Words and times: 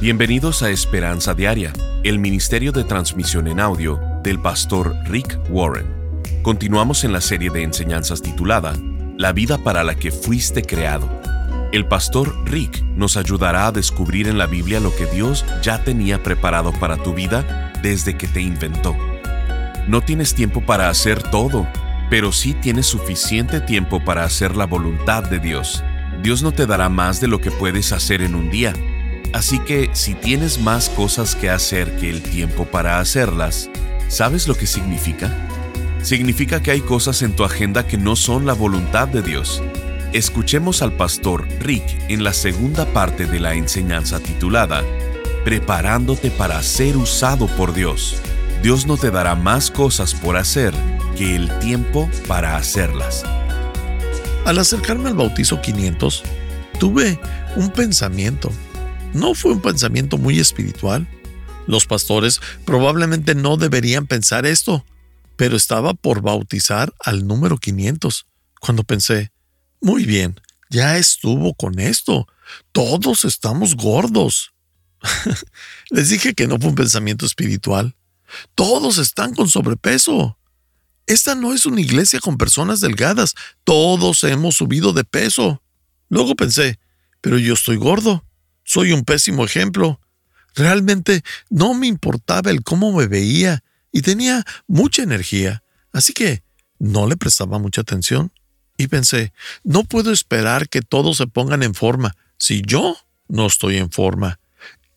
Bienvenidos 0.00 0.62
a 0.62 0.70
Esperanza 0.70 1.34
Diaria, 1.34 1.72
el 2.04 2.20
Ministerio 2.20 2.70
de 2.70 2.84
Transmisión 2.84 3.48
en 3.48 3.58
Audio 3.58 4.00
del 4.22 4.40
pastor 4.40 4.94
Rick 5.06 5.36
Warren. 5.50 5.88
Continuamos 6.42 7.02
en 7.02 7.12
la 7.12 7.20
serie 7.20 7.50
de 7.50 7.64
enseñanzas 7.64 8.22
titulada 8.22 8.74
La 9.16 9.32
vida 9.32 9.58
para 9.58 9.82
la 9.82 9.96
que 9.96 10.12
fuiste 10.12 10.62
creado. 10.62 11.10
El 11.72 11.84
pastor 11.88 12.32
Rick 12.48 12.80
nos 12.94 13.16
ayudará 13.16 13.66
a 13.66 13.72
descubrir 13.72 14.28
en 14.28 14.38
la 14.38 14.46
Biblia 14.46 14.78
lo 14.78 14.94
que 14.94 15.06
Dios 15.06 15.44
ya 15.62 15.82
tenía 15.82 16.22
preparado 16.22 16.72
para 16.74 16.96
tu 16.98 17.12
vida 17.12 17.72
desde 17.82 18.16
que 18.16 18.28
te 18.28 18.40
inventó. 18.40 18.96
No 19.88 20.00
tienes 20.02 20.32
tiempo 20.32 20.60
para 20.60 20.90
hacer 20.90 21.24
todo, 21.24 21.66
pero 22.08 22.30
sí 22.30 22.54
tienes 22.54 22.86
suficiente 22.86 23.60
tiempo 23.60 24.04
para 24.04 24.22
hacer 24.22 24.54
la 24.54 24.66
voluntad 24.66 25.24
de 25.24 25.40
Dios. 25.40 25.82
Dios 26.22 26.44
no 26.44 26.52
te 26.52 26.66
dará 26.66 26.88
más 26.88 27.20
de 27.20 27.26
lo 27.26 27.40
que 27.40 27.50
puedes 27.50 27.90
hacer 27.90 28.22
en 28.22 28.36
un 28.36 28.48
día 28.48 28.74
Así 29.32 29.58
que 29.58 29.90
si 29.92 30.14
tienes 30.14 30.60
más 30.60 30.88
cosas 30.88 31.34
que 31.34 31.50
hacer 31.50 31.96
que 31.96 32.08
el 32.08 32.22
tiempo 32.22 32.64
para 32.64 32.98
hacerlas, 32.98 33.68
¿sabes 34.08 34.48
lo 34.48 34.54
que 34.54 34.66
significa? 34.66 35.30
Significa 36.02 36.62
que 36.62 36.70
hay 36.70 36.80
cosas 36.80 37.22
en 37.22 37.34
tu 37.34 37.44
agenda 37.44 37.86
que 37.86 37.98
no 37.98 38.16
son 38.16 38.46
la 38.46 38.54
voluntad 38.54 39.08
de 39.08 39.22
Dios. 39.22 39.62
Escuchemos 40.12 40.80
al 40.80 40.92
pastor 40.92 41.46
Rick 41.60 41.84
en 42.08 42.24
la 42.24 42.32
segunda 42.32 42.86
parte 42.86 43.26
de 43.26 43.40
la 43.40 43.54
enseñanza 43.54 44.20
titulada 44.20 44.82
Preparándote 45.44 46.30
para 46.30 46.62
ser 46.62 46.96
usado 46.96 47.46
por 47.46 47.74
Dios. 47.74 48.16
Dios 48.62 48.86
no 48.86 48.96
te 48.96 49.10
dará 49.10 49.34
más 49.34 49.70
cosas 49.70 50.14
por 50.14 50.36
hacer 50.36 50.72
que 51.16 51.36
el 51.36 51.50
tiempo 51.58 52.08
para 52.26 52.56
hacerlas. 52.56 53.24
Al 54.46 54.58
acercarme 54.58 55.10
al 55.10 55.14
bautizo 55.14 55.60
500, 55.60 56.22
tuve 56.78 57.20
un 57.56 57.70
pensamiento 57.70 58.50
no 59.12 59.34
fue 59.34 59.52
un 59.52 59.60
pensamiento 59.60 60.18
muy 60.18 60.38
espiritual. 60.38 61.08
Los 61.66 61.86
pastores 61.86 62.40
probablemente 62.64 63.34
no 63.34 63.56
deberían 63.56 64.06
pensar 64.06 64.46
esto, 64.46 64.84
pero 65.36 65.56
estaba 65.56 65.94
por 65.94 66.20
bautizar 66.22 66.92
al 67.04 67.26
número 67.26 67.58
500, 67.58 68.26
cuando 68.60 68.84
pensé, 68.84 69.32
muy 69.80 70.04
bien, 70.04 70.40
ya 70.70 70.98
estuvo 70.98 71.54
con 71.54 71.78
esto, 71.78 72.26
todos 72.72 73.24
estamos 73.24 73.76
gordos. 73.76 74.52
Les 75.90 76.08
dije 76.08 76.34
que 76.34 76.46
no 76.46 76.58
fue 76.58 76.70
un 76.70 76.74
pensamiento 76.74 77.24
espiritual. 77.24 77.94
Todos 78.54 78.98
están 78.98 79.34
con 79.34 79.48
sobrepeso. 79.48 80.38
Esta 81.06 81.34
no 81.34 81.54
es 81.54 81.64
una 81.64 81.80
iglesia 81.80 82.20
con 82.20 82.36
personas 82.36 82.80
delgadas, 82.80 83.34
todos 83.64 84.24
hemos 84.24 84.56
subido 84.56 84.92
de 84.92 85.04
peso. 85.04 85.62
Luego 86.10 86.36
pensé, 86.36 86.78
pero 87.22 87.38
yo 87.38 87.54
estoy 87.54 87.76
gordo. 87.76 88.27
Soy 88.68 88.92
un 88.92 89.02
pésimo 89.02 89.46
ejemplo. 89.46 89.98
Realmente 90.54 91.22
no 91.48 91.72
me 91.72 91.86
importaba 91.86 92.50
el 92.50 92.62
cómo 92.62 92.92
me 92.92 93.06
veía 93.06 93.64
y 93.92 94.02
tenía 94.02 94.44
mucha 94.66 95.02
energía, 95.02 95.62
así 95.90 96.12
que 96.12 96.42
no 96.78 97.06
le 97.06 97.16
prestaba 97.16 97.58
mucha 97.58 97.80
atención. 97.80 98.30
Y 98.76 98.88
pensé, 98.88 99.32
no 99.64 99.84
puedo 99.84 100.12
esperar 100.12 100.68
que 100.68 100.82
todos 100.82 101.16
se 101.16 101.26
pongan 101.26 101.62
en 101.62 101.72
forma 101.72 102.14
si 102.36 102.60
yo 102.60 102.94
no 103.26 103.46
estoy 103.46 103.78
en 103.78 103.90
forma. 103.90 104.38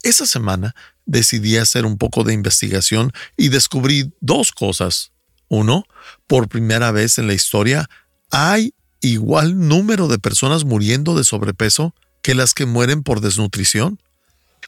Esa 0.03 0.25
semana 0.25 0.75
decidí 1.05 1.55
hacer 1.55 1.85
un 1.85 1.97
poco 1.97 2.25
de 2.25 2.33
investigación 2.33 3.13
y 3.37 3.47
descubrí 3.47 4.11
dos 4.19 4.51
cosas. 4.51 5.13
Uno, 5.47 5.85
por 6.27 6.49
primera 6.49 6.91
vez 6.91 7.17
en 7.19 7.27
la 7.27 7.33
historia, 7.33 7.89
hay 8.31 8.73
igual 8.99 9.65
número 9.69 10.09
de 10.09 10.19
personas 10.19 10.65
muriendo 10.65 11.15
de 11.15 11.23
sobrepeso 11.23 11.95
que 12.21 12.35
las 12.35 12.53
que 12.53 12.65
mueren 12.65 13.03
por 13.03 13.21
desnutrición. 13.21 13.99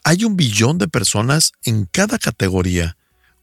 Hay 0.02 0.24
un 0.24 0.36
billón 0.36 0.78
de 0.78 0.88
personas 0.88 1.52
en 1.64 1.86
cada 1.86 2.18
categoría, 2.18 2.96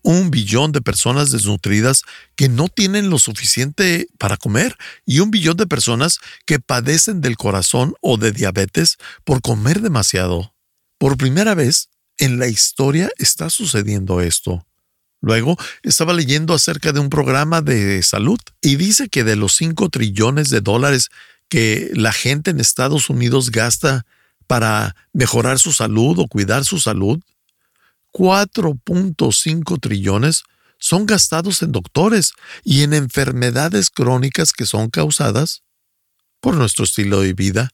un 0.04 0.32
billón 0.32 0.72
de 0.72 0.82
personas 0.82 1.32
desnutridas 1.32 2.04
que 2.36 2.50
no 2.50 2.68
tienen 2.68 3.10
lo 3.10 3.20
suficiente 3.20 4.08
para 4.18 4.38
comer 4.38 4.78
y 5.06 5.20
un 5.20 5.32
billón 5.32 5.58
de 5.58 5.68
personas 5.68 6.20
que 6.46 6.60
padecen 6.60 7.22
del 7.22 7.38
corazón 7.38 7.96
o 8.02 8.18
de 8.18 8.32
diabetes 8.32 8.98
por 9.24 9.42
comer 9.42 9.82
demasiado. 9.82 10.54
Por 10.98 11.18
primera 11.18 11.56
vez 11.56 11.90
en 12.18 12.40
la 12.40 12.48
historia 12.48 13.10
está 13.18 13.50
sucediendo 13.50 14.22
esto. 14.22 14.66
Luego 15.22 15.56
estaba 15.84 16.14
leyendo 16.14 16.54
acerca 16.54 16.92
de 16.92 17.00
un 17.00 17.10
programa 17.10 17.62
de 17.62 18.02
salud 18.02 18.40
y 18.60 18.76
dice 18.76 19.08
que 19.08 19.24
de 19.24 19.36
los 19.36 19.56
5 19.56 19.90
trillones 19.90 20.50
de 20.50 20.62
dólares 20.62 21.10
que 21.52 21.92
la 21.96 22.14
gente 22.14 22.52
en 22.52 22.62
Estados 22.62 23.10
Unidos 23.10 23.52
gasta 23.52 24.06
para 24.48 24.96
mejorar 25.12 25.60
su 25.60 25.74
salud 25.74 26.18
o 26.18 26.28
cuidar 26.28 26.64
su 26.64 26.80
salud, 26.80 27.20
4.5 28.14 29.78
trillones 29.82 30.44
son 30.78 31.06
gastados 31.06 31.62
en 31.62 31.74
doctores 31.74 32.32
y 32.64 32.84
en 32.84 32.94
enfermedades 32.94 33.90
crónicas 33.90 34.54
que 34.54 34.66
son 34.66 34.90
causadas 34.90 35.62
por 36.40 36.56
nuestro 36.56 36.86
estilo 36.86 37.20
de 37.20 37.34
vida 37.34 37.72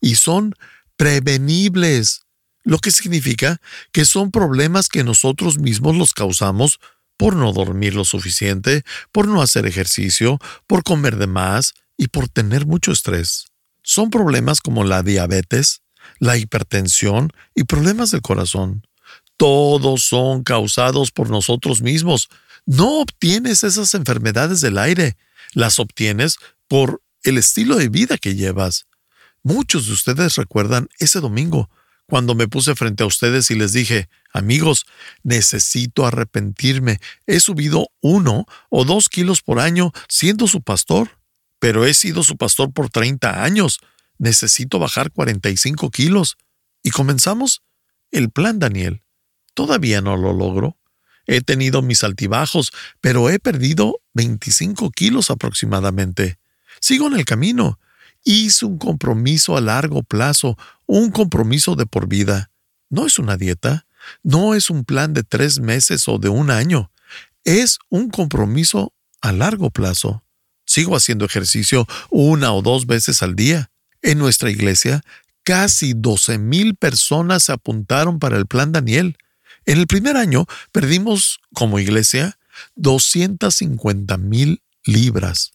y 0.00 0.16
son 0.16 0.56
prevenibles, 0.96 2.22
lo 2.64 2.78
que 2.78 2.90
significa 2.90 3.60
que 3.92 4.04
son 4.04 4.32
problemas 4.32 4.88
que 4.88 5.04
nosotros 5.04 5.58
mismos 5.58 5.94
los 5.94 6.12
causamos 6.12 6.80
por 7.16 7.36
no 7.36 7.52
dormir 7.52 7.94
lo 7.94 8.04
suficiente, 8.04 8.82
por 9.12 9.28
no 9.28 9.42
hacer 9.42 9.64
ejercicio, 9.66 10.40
por 10.66 10.82
comer 10.82 11.18
de 11.18 11.28
más, 11.28 11.74
y 12.02 12.08
por 12.08 12.28
tener 12.28 12.66
mucho 12.66 12.90
estrés. 12.90 13.52
Son 13.84 14.10
problemas 14.10 14.60
como 14.60 14.82
la 14.82 15.04
diabetes, 15.04 15.82
la 16.18 16.36
hipertensión 16.36 17.32
y 17.54 17.62
problemas 17.62 18.10
del 18.10 18.22
corazón. 18.22 18.84
Todos 19.36 20.02
son 20.02 20.42
causados 20.42 21.12
por 21.12 21.30
nosotros 21.30 21.80
mismos. 21.80 22.28
No 22.66 23.02
obtienes 23.02 23.62
esas 23.62 23.94
enfermedades 23.94 24.60
del 24.60 24.78
aire, 24.78 25.16
las 25.52 25.78
obtienes 25.78 26.38
por 26.66 27.00
el 27.22 27.38
estilo 27.38 27.76
de 27.76 27.88
vida 27.88 28.18
que 28.18 28.34
llevas. 28.34 28.86
Muchos 29.44 29.86
de 29.86 29.92
ustedes 29.92 30.34
recuerdan 30.34 30.88
ese 30.98 31.20
domingo, 31.20 31.70
cuando 32.06 32.34
me 32.34 32.48
puse 32.48 32.74
frente 32.74 33.04
a 33.04 33.06
ustedes 33.06 33.48
y 33.52 33.54
les 33.54 33.72
dije, 33.72 34.08
amigos, 34.32 34.86
necesito 35.22 36.04
arrepentirme. 36.04 36.98
He 37.28 37.38
subido 37.38 37.92
uno 38.00 38.46
o 38.70 38.84
dos 38.84 39.08
kilos 39.08 39.40
por 39.40 39.60
año 39.60 39.92
siendo 40.08 40.48
su 40.48 40.62
pastor 40.62 41.21
pero 41.62 41.86
he 41.86 41.94
sido 41.94 42.24
su 42.24 42.36
pastor 42.36 42.72
por 42.72 42.90
30 42.90 43.44
años. 43.44 43.78
Necesito 44.18 44.80
bajar 44.80 45.12
45 45.12 45.92
kilos. 45.92 46.36
Y 46.82 46.90
comenzamos 46.90 47.62
el 48.10 48.30
plan 48.30 48.58
Daniel. 48.58 49.04
Todavía 49.54 50.00
no 50.00 50.16
lo 50.16 50.32
logro. 50.32 50.76
He 51.24 51.40
tenido 51.40 51.80
mis 51.80 52.02
altibajos, 52.02 52.72
pero 53.00 53.30
he 53.30 53.38
perdido 53.38 54.00
25 54.14 54.90
kilos 54.90 55.30
aproximadamente. 55.30 56.40
Sigo 56.80 57.06
en 57.06 57.12
el 57.12 57.24
camino. 57.24 57.78
Hice 58.24 58.66
un 58.66 58.78
compromiso 58.78 59.56
a 59.56 59.60
largo 59.60 60.02
plazo, 60.02 60.58
un 60.86 61.12
compromiso 61.12 61.76
de 61.76 61.86
por 61.86 62.08
vida. 62.08 62.50
No 62.90 63.06
es 63.06 63.20
una 63.20 63.36
dieta, 63.36 63.86
no 64.24 64.56
es 64.56 64.68
un 64.68 64.84
plan 64.84 65.12
de 65.12 65.22
tres 65.22 65.60
meses 65.60 66.08
o 66.08 66.18
de 66.18 66.28
un 66.28 66.50
año. 66.50 66.90
Es 67.44 67.78
un 67.88 68.10
compromiso 68.10 68.92
a 69.20 69.30
largo 69.30 69.70
plazo. 69.70 70.24
Sigo 70.66 70.96
haciendo 70.96 71.24
ejercicio 71.24 71.86
una 72.10 72.52
o 72.52 72.62
dos 72.62 72.86
veces 72.86 73.22
al 73.22 73.36
día. 73.36 73.70
En 74.00 74.18
nuestra 74.18 74.50
iglesia, 74.50 75.02
casi 75.44 75.92
12 75.94 76.38
mil 76.38 76.74
personas 76.76 77.44
se 77.44 77.52
apuntaron 77.52 78.18
para 78.18 78.36
el 78.36 78.46
plan 78.46 78.72
Daniel. 78.72 79.16
En 79.64 79.78
el 79.78 79.86
primer 79.86 80.16
año 80.16 80.46
perdimos 80.72 81.40
como 81.54 81.78
iglesia 81.78 82.38
250 82.76 84.16
mil 84.18 84.62
libras. 84.84 85.52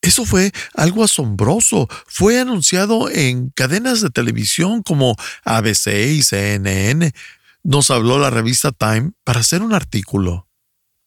Eso 0.00 0.24
fue 0.24 0.52
algo 0.74 1.02
asombroso. 1.02 1.88
Fue 2.06 2.40
anunciado 2.40 3.10
en 3.10 3.50
cadenas 3.50 4.00
de 4.00 4.10
televisión 4.10 4.82
como 4.82 5.16
ABC 5.44 5.88
y 5.88 6.22
CNN. 6.22 7.12
Nos 7.64 7.90
habló 7.90 8.18
la 8.18 8.30
revista 8.30 8.70
Time 8.70 9.12
para 9.24 9.40
hacer 9.40 9.62
un 9.62 9.74
artículo. 9.74 10.48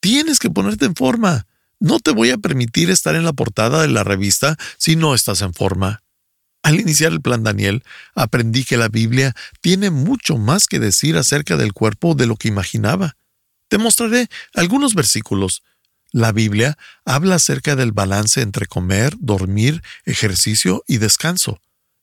Tienes 0.01 0.39
que 0.39 0.49
ponerte 0.49 0.85
en 0.85 0.95
forma. 0.95 1.47
No 1.81 1.99
te 1.99 2.11
voy 2.11 2.29
a 2.29 2.37
permitir 2.37 2.91
estar 2.91 3.15
en 3.15 3.25
la 3.25 3.33
portada 3.33 3.81
de 3.81 3.87
la 3.87 4.03
revista 4.03 4.55
si 4.77 4.95
no 4.95 5.15
estás 5.15 5.41
en 5.41 5.55
forma. 5.55 6.03
Al 6.61 6.79
iniciar 6.79 7.11
el 7.11 7.21
plan 7.21 7.41
Daniel, 7.41 7.83
aprendí 8.13 8.63
que 8.63 8.77
la 8.77 8.87
Biblia 8.87 9.35
tiene 9.61 9.89
mucho 9.89 10.37
más 10.37 10.67
que 10.67 10.77
decir 10.77 11.17
acerca 11.17 11.57
del 11.57 11.73
cuerpo 11.73 12.13
de 12.13 12.27
lo 12.27 12.35
que 12.35 12.49
imaginaba. 12.49 13.17
Te 13.67 13.79
mostraré 13.79 14.29
algunos 14.53 14.93
versículos. 14.93 15.63
La 16.11 16.31
Biblia 16.31 16.77
habla 17.03 17.35
acerca 17.35 17.75
del 17.75 17.93
balance 17.93 18.41
entre 18.41 18.67
comer, 18.67 19.15
dormir, 19.17 19.81
ejercicio 20.05 20.83
y 20.87 20.99
descanso. 20.99 21.61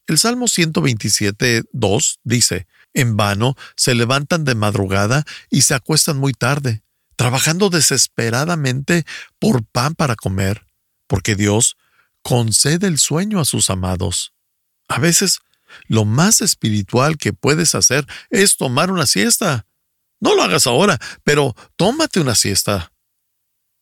El 0.09 0.19
Salmo 0.19 0.49
127, 0.49 1.63
2 1.71 2.19
dice, 2.25 2.67
En 2.95 3.17
vano 3.17 3.55
se 3.77 3.95
levantan 3.95 4.45
de 4.45 4.57
madrugada 4.57 5.25
y 5.51 5.63
se 5.63 5.75
acuestan 5.75 6.17
muy 6.17 6.33
tarde, 6.33 6.83
trabajando 7.19 7.69
desesperadamente 7.69 9.05
por 9.41 9.65
pan 9.65 9.97
para 9.97 10.15
comer, 10.15 10.65
porque 11.09 11.35
Dios 11.35 11.77
concede 12.23 12.87
el 12.87 13.01
sueño 13.01 13.41
a 13.41 13.45
sus 13.45 13.71
amados. 13.71 14.33
A 14.87 15.01
veces 15.01 15.41
Lo 15.87 16.07
más 16.07 16.41
espiritual 16.41 17.19
que 17.19 17.35
puedes 17.35 17.75
hacer 17.75 18.07
es 18.31 18.57
tomar 18.57 18.91
una 18.91 19.07
siesta. 19.07 19.67
No 20.19 20.35
lo 20.35 20.43
hagas 20.43 20.67
ahora, 20.67 20.99
pero 21.25 21.55
tómate 21.77 22.21
una 22.21 22.35
siesta. 22.35 22.91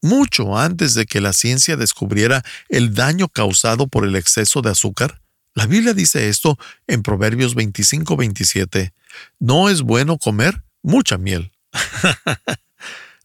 Mucho 0.02 0.58
antes 0.58 0.94
de 0.94 1.06
que 1.06 1.20
la 1.20 1.32
ciencia 1.32 1.76
descubriera 1.76 2.42
el 2.68 2.92
daño 2.92 3.28
causado 3.28 3.86
por 3.86 4.04
el 4.04 4.16
exceso 4.16 4.62
de 4.62 4.70
azúcar, 4.70 5.22
la 5.54 5.66
Biblia 5.66 5.94
dice 5.94 6.28
esto 6.28 6.58
en 6.88 7.04
Proverbios 7.04 7.54
25-27. 7.54 8.92
No 9.38 9.68
es 9.68 9.82
bueno 9.82 10.18
comer 10.18 10.64
mucha 10.82 11.18
miel. 11.18 11.52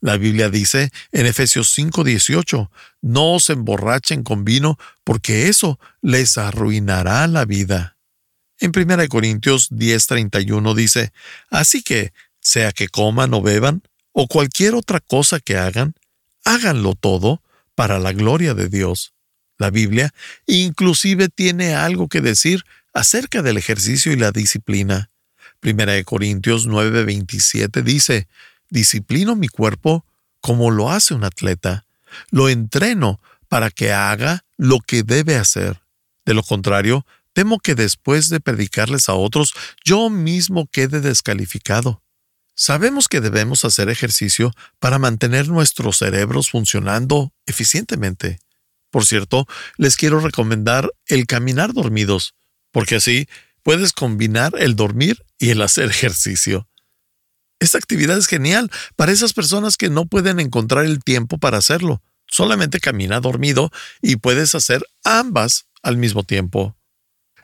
La 0.02 0.18
Biblia 0.18 0.50
dice 0.50 0.92
en 1.12 1.28
Efesios 1.28 1.70
5:18, 1.78 2.72
no 3.02 3.40
se 3.40 3.54
emborrachen 3.54 4.24
con 4.24 4.44
vino 4.44 4.78
porque 5.04 5.48
eso 5.48 5.80
les 6.02 6.38
arruinará 6.40 7.28
la 7.28 7.46
vida. 7.46 7.98
En 8.60 8.72
1 8.72 9.08
Corintios 9.08 9.70
10:31 9.72 10.74
dice, 10.74 11.14
así 11.52 11.84
que, 11.84 12.14
sea 12.40 12.72
que 12.72 12.90
coman 12.90 13.34
o 13.36 13.42
beban, 13.44 13.84
o 14.12 14.28
cualquier 14.28 14.74
otra 14.74 15.00
cosa 15.00 15.40
que 15.40 15.58
hagan, 15.58 15.94
háganlo 16.44 16.96
todo 16.96 17.44
para 17.76 18.00
la 18.00 18.12
gloria 18.12 18.56
de 18.56 18.70
Dios. 18.70 19.14
La 19.60 19.70
Biblia 19.70 20.14
inclusive 20.48 21.30
tiene 21.30 21.76
algo 21.76 22.08
que 22.08 22.22
decir 22.22 22.64
acerca 22.94 23.44
del 23.44 23.58
ejercicio 23.58 24.12
y 24.12 24.16
la 24.16 24.32
disciplina. 24.32 25.12
1 25.62 26.04
Corintios 26.06 26.68
9:27 26.68 27.84
dice, 27.84 28.28
disciplino 28.72 29.36
mi 29.36 29.48
cuerpo 29.48 30.04
como 30.40 30.72
lo 30.72 30.90
hace 30.90 31.14
un 31.14 31.24
atleta. 31.24 31.86
Lo 32.32 32.50
entreno 32.50 33.22
para 33.48 33.70
que 33.70 33.94
haga 33.94 34.44
lo 34.58 34.80
que 34.80 35.04
debe 35.04 35.36
hacer. 35.36 35.82
De 36.26 36.34
lo 36.34 36.42
contrario, 36.42 37.06
temo 37.34 37.60
que 37.60 37.76
después 37.76 38.30
de 38.30 38.40
predicarles 38.40 39.10
a 39.10 39.14
otros, 39.14 39.54
yo 39.86 40.10
mismo 40.10 40.68
quede 40.72 41.02
descalificado. 41.02 42.02
Sabemos 42.56 43.08
que 43.08 43.22
debemos 43.22 43.64
hacer 43.66 43.90
ejercicio 43.90 44.52
para 44.80 45.00
mantener 45.00 45.48
nuestros 45.48 45.98
cerebros 45.98 46.50
funcionando 46.50 47.32
eficientemente. 47.46 48.40
Por 48.90 49.06
cierto, 49.06 49.48
les 49.78 49.96
quiero 49.96 50.20
recomendar 50.20 50.92
el 51.08 51.26
caminar 51.26 51.74
dormidos, 51.74 52.36
porque 52.72 52.96
así 52.96 53.28
puedes 53.64 53.94
combinar 53.94 54.54
el 54.58 54.76
dormir 54.76 55.24
y 55.40 55.50
el 55.50 55.62
hacer 55.62 55.90
ejercicio. 55.90 56.68
Esta 57.62 57.78
actividad 57.78 58.18
es 58.18 58.26
genial 58.26 58.72
para 58.96 59.12
esas 59.12 59.34
personas 59.34 59.78
que 59.78 59.92
no 59.92 60.08
pueden 60.08 60.40
encontrar 60.40 60.84
el 60.84 61.04
tiempo 61.04 61.38
para 61.38 61.60
hacerlo. 61.60 62.02
Solamente 62.26 62.80
camina 62.80 63.20
dormido 63.20 63.70
y 64.02 64.16
puedes 64.16 64.56
hacer 64.56 64.84
ambas 65.04 65.68
al 65.84 65.96
mismo 65.96 66.24
tiempo. 66.24 66.76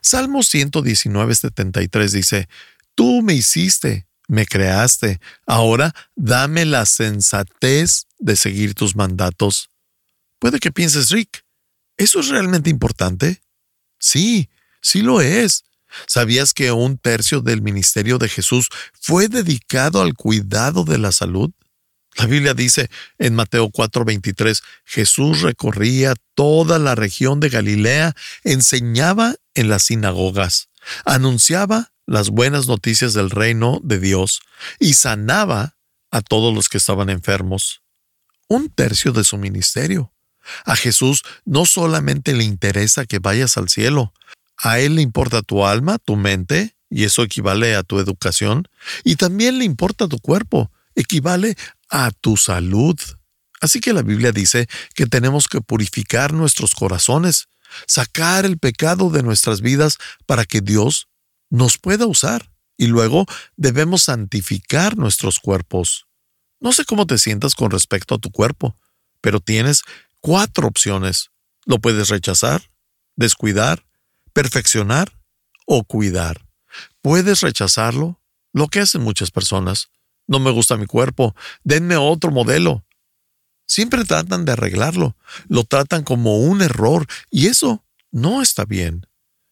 Salmo 0.02 0.42
119, 0.42 1.36
73 1.36 2.12
dice, 2.12 2.50
Tú 2.96 3.22
me 3.22 3.36
hiciste, 3.36 4.08
me 4.28 4.48
creaste, 4.48 5.22
ahora 5.46 5.94
dame 6.16 6.66
la 6.66 6.88
sensatez 6.88 8.08
de 8.18 8.36
seguir 8.36 8.74
tus 8.74 8.96
mandatos. 8.96 9.70
Puede 10.40 10.60
que 10.60 10.72
pienses, 10.72 11.12
Rick, 11.12 11.46
¿eso 11.96 12.22
es 12.22 12.30
realmente 12.30 12.72
importante? 12.72 13.44
Sí, 14.00 14.50
sí 14.82 15.04
lo 15.04 15.22
es. 15.22 15.64
¿Sabías 16.06 16.54
que 16.54 16.72
un 16.72 16.98
tercio 16.98 17.42
del 17.42 17.62
ministerio 17.62 18.18
de 18.18 18.30
Jesús 18.30 18.70
fue 19.00 19.28
dedicado 19.28 20.02
al 20.02 20.14
cuidado 20.14 20.84
de 20.84 20.98
la 20.98 21.12
salud? 21.12 21.52
La 22.18 22.26
Biblia 22.26 22.54
dice 22.54 22.90
en 23.20 23.36
Mateo 23.36 23.70
4:23, 23.70 24.64
Jesús 24.86 25.42
recorría 25.42 26.16
toda 26.36 26.80
la 26.80 26.96
región 26.96 27.40
de 27.40 27.50
Galilea, 27.50 28.16
enseñaba 28.44 29.36
en 29.54 29.70
las 29.70 29.84
sinagogas, 29.84 30.70
anunciaba 31.06 31.92
las 32.08 32.30
buenas 32.30 32.68
noticias 32.68 33.14
del 33.14 33.30
reino 33.30 33.80
de 33.84 34.00
Dios 34.00 34.42
y 34.80 34.94
sanaba 34.94 35.78
a 36.10 36.22
todos 36.22 36.56
los 36.56 36.70
que 36.70 36.78
estaban 36.78 37.10
enfermos. 37.10 37.82
Un 38.48 38.70
tercio 38.70 39.12
de 39.12 39.24
su 39.24 39.38
ministerio. 39.38 40.14
A 40.66 40.76
Jesús 40.76 41.24
no 41.46 41.66
solamente 41.66 42.34
le 42.34 42.46
interesa 42.46 43.06
que 43.06 43.20
vayas 43.20 43.58
al 43.58 43.68
cielo, 43.70 44.14
a 44.58 44.80
Él 44.80 44.96
le 44.96 45.02
importa 45.02 45.42
tu 45.42 45.66
alma, 45.66 45.98
tu 46.00 46.16
mente, 46.16 46.76
y 46.90 47.04
eso 47.04 47.24
equivale 47.24 47.76
a 47.76 47.84
tu 47.84 48.00
educación, 48.00 48.68
y 49.04 49.16
también 49.16 49.60
le 49.60 49.66
importa 49.66 50.08
tu 50.08 50.20
cuerpo, 50.20 50.72
equivale 50.96 51.58
a 51.90 52.12
tu 52.12 52.38
salud. 52.38 53.00
Así 53.62 53.80
que 53.80 53.94
la 53.94 54.02
Biblia 54.02 54.32
dice 54.32 54.68
que 54.96 55.06
tenemos 55.06 55.48
que 55.48 55.62
purificar 55.62 56.34
nuestros 56.34 56.76
corazones, 56.76 57.48
sacar 57.88 58.46
el 58.46 58.58
pecado 58.58 59.10
de 59.10 59.24
nuestras 59.24 59.62
vidas 59.62 59.98
para 60.26 60.46
que 60.46 60.62
Dios 60.62 61.08
nos 61.50 61.78
pueda 61.78 62.06
usar, 62.06 62.52
y 62.78 62.88
luego 62.88 63.26
debemos 63.56 64.04
santificar 64.04 64.98
nuestros 64.98 65.40
cuerpos. 65.40 66.06
No 66.60 66.72
sé 66.72 66.86
cómo 66.86 67.06
te 67.06 67.18
sientas 67.18 67.56
con 67.56 67.72
respecto 67.72 68.16
a 68.16 68.20
tu 68.20 68.32
cuerpo, 68.32 68.78
pero 69.22 69.40
tienes 69.40 69.84
cuatro 70.22 70.68
opciones. 70.68 71.30
Lo 71.66 71.80
puedes 71.80 72.10
rechazar, 72.10 72.62
descuidar, 73.16 73.87
perfeccionar 74.38 75.20
o 75.66 75.84
cuidar. 75.84 76.46
Puedes 77.02 77.42
rechazarlo, 77.42 78.22
lo 78.54 78.68
que 78.68 78.82
hacen 78.82 79.02
muchas 79.02 79.32
personas. 79.32 79.90
No 80.28 80.38
me 80.38 80.52
gusta 80.52 80.78
mi 80.78 80.86
cuerpo, 80.86 81.36
denme 81.64 81.98
otro 81.98 82.30
modelo. 82.30 82.86
Siempre 83.66 84.06
tratan 84.06 84.46
de 84.46 84.52
arreglarlo, 84.52 85.18
lo 85.48 85.64
tratan 85.64 86.04
como 86.04 86.38
un 86.38 86.62
error 86.62 87.08
y 87.32 87.48
eso 87.48 87.84
no 88.12 88.44
está 88.44 88.66
bien. 88.66 89.08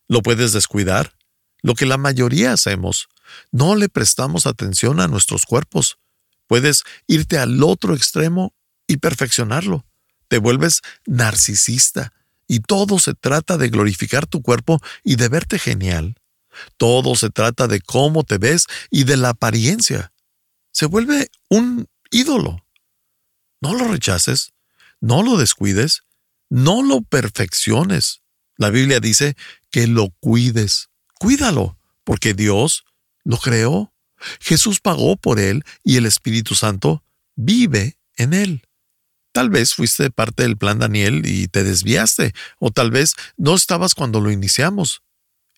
Lo 0.08 0.22
puedes 0.22 0.54
descuidar, 0.54 1.16
lo 1.64 1.74
que 1.74 1.88
la 1.88 1.98
mayoría 1.98 2.54
hacemos. 2.54 3.08
No 3.52 3.76
le 3.76 3.90
prestamos 3.90 4.46
atención 4.46 5.00
a 5.00 5.08
nuestros 5.08 5.48
cuerpos. 5.48 5.98
Puedes 6.46 6.84
irte 7.08 7.40
al 7.40 7.64
otro 7.64 7.96
extremo 7.96 8.54
y 8.86 8.98
perfeccionarlo. 8.98 9.84
Te 10.28 10.38
vuelves 10.38 10.84
narcisista 11.08 12.14
y 12.48 12.60
todo 12.60 13.00
se 13.00 13.14
trata 13.14 13.58
de 13.58 13.70
glorificar 13.70 14.28
tu 14.28 14.42
cuerpo 14.42 14.82
y 15.04 15.16
de 15.16 15.30
verte 15.30 15.60
genial. 15.60 16.16
Todo 16.78 17.16
se 17.16 17.30
trata 17.30 17.68
de 17.68 17.82
cómo 17.82 18.24
te 18.24 18.38
ves 18.38 18.66
y 18.90 19.04
de 19.04 19.18
la 19.18 19.30
apariencia. 19.30 20.14
Se 20.72 20.86
vuelve 20.86 21.30
un 21.50 21.88
ídolo. 22.12 22.66
No 23.62 23.74
lo 23.74 23.88
rechaces, 23.88 24.54
no 25.02 25.24
lo 25.24 25.38
descuides, 25.38 26.04
no 26.50 26.84
lo 26.84 27.02
perfecciones. 27.02 28.22
La 28.58 28.70
Biblia 28.70 29.00
dice 29.00 29.36
que 29.72 29.88
lo 29.88 30.12
cuides. 30.20 30.90
Cuídalo, 31.20 31.78
porque 32.04 32.34
Dios 32.34 32.86
lo 33.24 33.38
creó. 33.38 33.94
Jesús 34.40 34.80
pagó 34.80 35.18
por 35.18 35.40
él 35.40 35.64
y 35.84 35.98
el 35.98 36.06
Espíritu 36.06 36.56
Santo 36.56 37.04
vive 37.36 37.98
en 38.16 38.34
él. 38.34 38.64
Tal 39.36 39.50
vez 39.50 39.74
fuiste 39.74 40.10
parte 40.12 40.44
del 40.44 40.56
plan 40.56 40.80
Daniel 40.80 41.24
y 41.26 41.50
te 41.50 41.66
desviaste, 41.66 42.34
o 42.58 42.72
tal 42.72 42.90
vez 42.90 43.16
no 43.36 43.54
estabas 43.54 43.94
cuando 43.94 44.22
lo 44.22 44.32
iniciamos. 44.32 45.02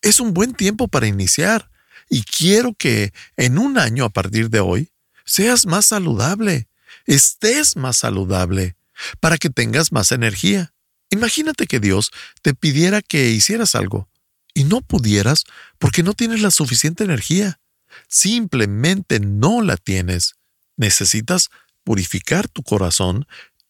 Es 0.02 0.18
un 0.18 0.34
buen 0.34 0.52
tiempo 0.52 0.88
para 0.88 1.06
iniciar, 1.06 1.70
y 2.10 2.24
quiero 2.24 2.74
que 2.74 3.12
en 3.36 3.56
un 3.56 3.78
año 3.78 4.04
a 4.04 4.08
partir 4.08 4.50
de 4.50 4.58
hoy 4.58 4.90
seas 5.24 5.64
más 5.64 5.86
saludable, 5.86 6.66
estés 7.06 7.76
más 7.76 7.98
saludable, 7.98 8.74
para 9.20 9.38
que 9.38 9.48
tengas 9.48 9.92
más 9.92 10.10
energía. 10.10 10.74
Imagínate 11.10 11.68
que 11.68 11.78
Dios 11.78 12.10
te 12.42 12.54
pidiera 12.54 13.00
que 13.00 13.30
hicieras 13.30 13.76
algo 13.76 14.08
y 14.54 14.64
no 14.64 14.80
pudieras 14.80 15.44
porque 15.78 16.02
no 16.02 16.14
tienes 16.14 16.40
la 16.40 16.50
suficiente 16.50 17.04
energía. 17.04 17.60
Simplemente 18.08 19.20
no 19.20 19.62
la 19.62 19.76
tienes. 19.76 20.34
Necesitas 20.76 21.50
purificar 21.84 22.48
tu 22.48 22.64
corazón 22.64 23.24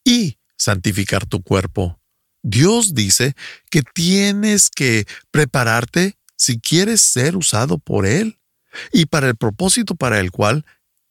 y 0.09 0.38
santificar 0.57 1.27
tu 1.27 1.43
cuerpo. 1.43 2.00
Dios 2.43 2.95
dice 2.95 3.37
que 3.71 3.83
tienes 3.83 4.71
que 4.71 5.07
prepararte 5.31 6.17
si 6.35 6.59
quieres 6.59 7.03
ser 7.03 7.37
usado 7.37 7.77
por 7.77 8.07
Él 8.07 8.38
y 8.91 9.05
para 9.05 9.29
el 9.29 9.37
propósito 9.37 9.97
para 9.97 10.19
el 10.19 10.31
cual 10.31 10.65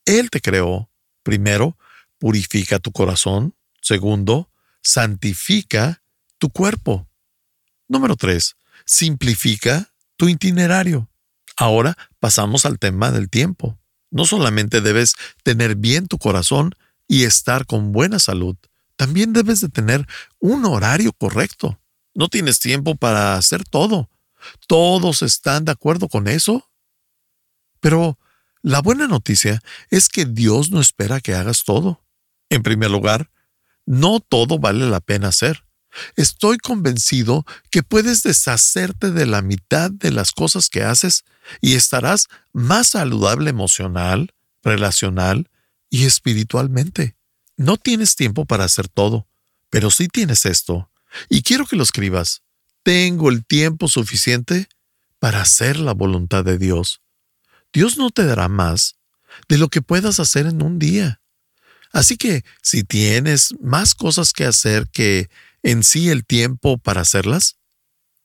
Él 0.06 0.32
te 0.32 0.42
creó. 0.42 0.90
Primero, 1.22 1.78
purifica 2.18 2.80
tu 2.80 2.92
corazón. 2.92 3.54
Segundo, 3.84 4.50
santifica 4.82 6.02
tu 6.40 6.50
cuerpo. 6.50 7.08
Número 7.88 8.16
tres, 8.16 8.56
simplifica 8.84 9.94
tu 10.16 10.28
itinerario. 10.28 11.08
Ahora 11.56 11.96
pasamos 12.20 12.66
al 12.66 12.80
tema 12.80 13.12
del 13.12 13.30
tiempo. 13.30 13.78
No 14.10 14.26
solamente 14.26 14.82
debes 14.82 15.14
tener 15.44 15.76
bien 15.76 16.08
tu 16.08 16.18
corazón 16.18 16.74
y 17.08 17.26
estar 17.26 17.68
con 17.68 17.92
buena 17.92 18.18
salud, 18.18 18.58
también 18.98 19.32
debes 19.32 19.62
de 19.62 19.70
tener 19.70 20.06
un 20.40 20.66
horario 20.66 21.14
correcto. 21.14 21.80
No 22.14 22.28
tienes 22.28 22.60
tiempo 22.60 22.96
para 22.96 23.36
hacer 23.36 23.64
todo. 23.64 24.10
¿Todos 24.68 25.22
están 25.22 25.66
de 25.66 25.72
acuerdo 25.72 26.10
con 26.10 26.28
eso? 26.28 26.70
Pero 27.80 28.18
la 28.62 28.82
buena 28.82 29.08
noticia 29.08 29.62
es 29.90 30.10
que 30.10 30.26
Dios 30.26 30.72
no 30.72 30.82
espera 30.82 31.22
que 31.22 31.36
hagas 31.36 31.64
todo. 31.64 32.04
En 32.50 32.64
primer 32.64 32.90
lugar, 32.90 33.32
no 33.86 34.20
todo 34.20 34.60
vale 34.60 34.90
la 34.90 35.00
pena 35.00 35.30
hacer. 35.30 35.64
Estoy 36.16 36.58
convencido 36.58 37.46
que 37.70 37.84
puedes 37.84 38.24
deshacerte 38.24 39.12
de 39.12 39.26
la 39.26 39.42
mitad 39.42 39.92
de 39.92 40.12
las 40.12 40.32
cosas 40.32 40.70
que 40.70 40.84
haces 40.84 41.24
y 41.62 41.76
estarás 41.76 42.28
más 42.52 42.90
saludable 42.90 43.50
emocional, 43.50 44.34
relacional 44.64 45.50
y 45.90 46.06
espiritualmente. 46.06 47.17
No 47.58 47.78
tienes 47.78 48.16
tiempo 48.16 48.46
para 48.46 48.66
hacer 48.66 48.88
todo, 48.88 49.28
pero 49.72 49.90
sí 49.90 50.08
tienes 50.08 50.46
esto. 50.46 50.92
Y 51.28 51.42
quiero 51.42 51.66
que 51.66 51.76
lo 51.76 51.84
escribas. 51.84 52.44
Tengo 52.84 53.30
el 53.30 53.46
tiempo 53.46 53.88
suficiente 53.88 54.70
para 55.20 55.42
hacer 55.42 55.78
la 55.78 55.94
voluntad 55.94 56.46
de 56.46 56.60
Dios. 56.60 57.02
Dios 57.74 57.98
no 57.98 58.12
te 58.12 58.26
dará 58.26 58.48
más 58.48 58.98
de 59.50 59.58
lo 59.58 59.70
que 59.70 59.82
puedas 59.82 60.20
hacer 60.20 60.46
en 60.46 60.62
un 60.62 60.78
día. 60.78 61.20
Así 61.92 62.16
que 62.16 62.44
si 62.62 62.84
tienes 62.84 63.56
más 63.60 63.96
cosas 63.96 64.34
que 64.34 64.46
hacer 64.46 64.88
que 64.90 65.30
en 65.64 65.84
sí 65.84 66.10
el 66.10 66.26
tiempo 66.26 66.78
para 66.78 67.02
hacerlas, 67.02 67.58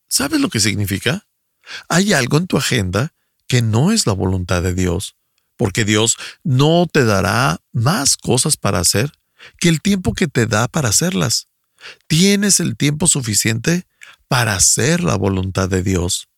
¿sabes 0.09 0.41
lo 0.41 0.51
que 0.51 0.61
significa? 0.61 1.27
Hay 1.89 2.13
algo 2.13 2.37
en 2.37 2.47
tu 2.47 2.59
agenda 2.59 3.15
que 3.47 3.63
no 3.63 3.93
es 3.93 4.07
la 4.07 4.13
voluntad 4.13 4.63
de 4.63 4.75
Dios, 4.75 5.17
porque 5.57 5.87
Dios 5.87 6.19
no 6.45 6.87
te 6.87 7.05
dará 7.05 7.61
más 7.73 8.17
cosas 8.19 8.59
para 8.59 8.79
hacer 8.79 9.13
que 9.59 9.69
el 9.69 9.81
tiempo 9.81 10.15
que 10.15 10.29
te 10.29 10.47
da 10.47 10.69
para 10.69 10.89
hacerlas. 10.91 11.49
Tienes 12.07 12.61
el 12.61 12.77
tiempo 12.77 13.07
suficiente 13.07 13.87
para 14.29 14.55
hacer 14.55 15.03
la 15.03 15.17
voluntad 15.17 15.69
de 15.69 15.83
Dios. 15.83 16.29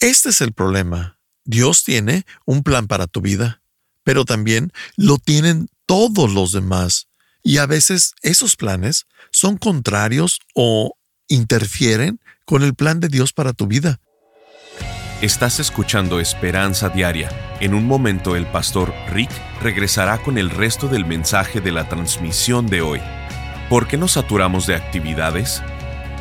Este 0.00 0.30
es 0.30 0.40
el 0.40 0.52
problema. 0.52 1.18
Dios 1.44 1.84
tiene 1.84 2.26
un 2.44 2.62
plan 2.62 2.86
para 2.86 3.06
tu 3.06 3.20
vida, 3.20 3.62
pero 4.02 4.24
también 4.24 4.72
lo 4.96 5.18
tienen 5.18 5.68
todos 5.86 6.32
los 6.32 6.52
demás. 6.52 7.08
Y 7.42 7.58
a 7.58 7.66
veces 7.66 8.14
esos 8.22 8.56
planes 8.56 9.06
son 9.30 9.58
contrarios 9.58 10.40
o 10.54 10.96
interfieren 11.28 12.20
con 12.44 12.62
el 12.62 12.74
plan 12.74 13.00
de 13.00 13.08
Dios 13.08 13.32
para 13.32 13.52
tu 13.52 13.66
vida. 13.66 14.00
Estás 15.20 15.60
escuchando 15.60 16.20
Esperanza 16.20 16.88
Diaria. 16.88 17.30
En 17.60 17.72
un 17.72 17.86
momento 17.86 18.36
el 18.36 18.46
pastor 18.46 18.92
Rick 19.10 19.30
regresará 19.62 20.18
con 20.18 20.38
el 20.38 20.50
resto 20.50 20.88
del 20.88 21.04
mensaje 21.04 21.60
de 21.60 21.70
la 21.70 21.88
transmisión 21.88 22.66
de 22.66 22.82
hoy. 22.82 23.00
¿Por 23.68 23.86
qué 23.86 23.96
nos 23.96 24.12
saturamos 24.12 24.66
de 24.66 24.74
actividades? 24.74 25.62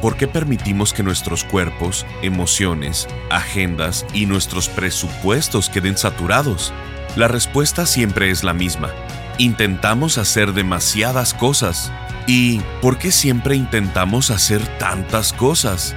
¿Por 0.02 0.16
qué 0.16 0.28
permitimos 0.28 0.94
que 0.94 1.02
nuestros 1.02 1.44
cuerpos, 1.44 2.06
emociones, 2.22 3.08
agendas 3.30 4.06
y 4.14 4.26
nuestros 4.26 4.70
presupuestos 4.70 5.70
queden 5.70 5.98
saturados? 5.98 6.72
La 7.16 7.28
respuesta 7.28 7.86
siempre 7.86 8.30
es 8.30 8.44
la 8.44 8.54
misma. 8.54 8.90
Intentamos 9.38 10.18
hacer 10.18 10.54
demasiadas 10.54 11.34
cosas. 11.34 11.92
¿Y 12.28 12.60
por 12.82 12.98
qué 12.98 13.12
siempre 13.12 13.56
intentamos 13.56 14.30
hacer 14.30 14.66
tantas 14.78 15.34
cosas? 15.34 15.96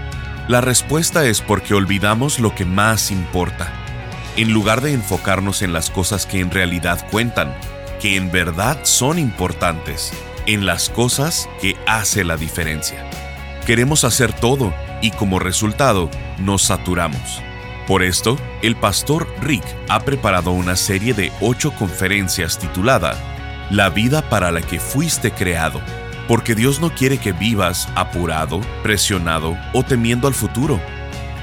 La 0.49 0.61
respuesta 0.61 1.26
es 1.26 1.40
porque 1.40 1.75
olvidamos 1.75 2.38
lo 2.38 2.55
que 2.55 2.64
más 2.64 3.11
importa. 3.11 3.86
En 4.37 4.52
lugar 4.52 4.83
de 4.83 4.93
enfocarnos 4.93 5.62
en 5.62 5.73
las 5.73 5.88
cosas 5.88 6.26
que 6.26 6.40
en 6.40 6.50
realidad 6.50 7.07
cuentan, 7.11 7.57
que 8.02 8.16
en 8.16 8.31
verdad 8.31 8.78
son 8.83 9.19
importantes, 9.19 10.12
en 10.45 10.66
las 10.66 10.90
cosas 10.90 11.49
que 11.62 11.75
hace 11.87 12.23
la 12.23 12.37
diferencia. 12.37 13.09
Queremos 13.64 14.05
hacer 14.05 14.35
todo 14.35 14.75
y 15.00 15.11
como 15.12 15.38
resultado 15.38 16.11
nos 16.38 16.64
saturamos. 16.64 17.43
Por 17.87 18.02
esto, 18.02 18.37
el 18.62 18.76
pastor 18.76 19.26
Rick 19.40 19.64
ha 19.88 20.00
preparado 20.00 20.50
una 20.50 20.76
serie 20.76 21.14
de 21.14 21.33
ocho 21.40 21.73
conferencias 21.73 22.59
titulada 22.59 23.16
La 23.71 23.88
vida 23.88 24.28
para 24.28 24.50
la 24.50 24.61
que 24.61 24.81
fuiste 24.81 25.31
creado, 25.31 25.81
porque 26.28 26.55
Dios 26.55 26.78
no 26.78 26.90
quiere 26.95 27.16
que 27.16 27.33
vivas 27.33 27.88
apurado, 27.95 28.61
presionado 28.83 29.57
o 29.73 29.83
temiendo 29.83 30.28
al 30.28 30.35
futuro. 30.35 30.78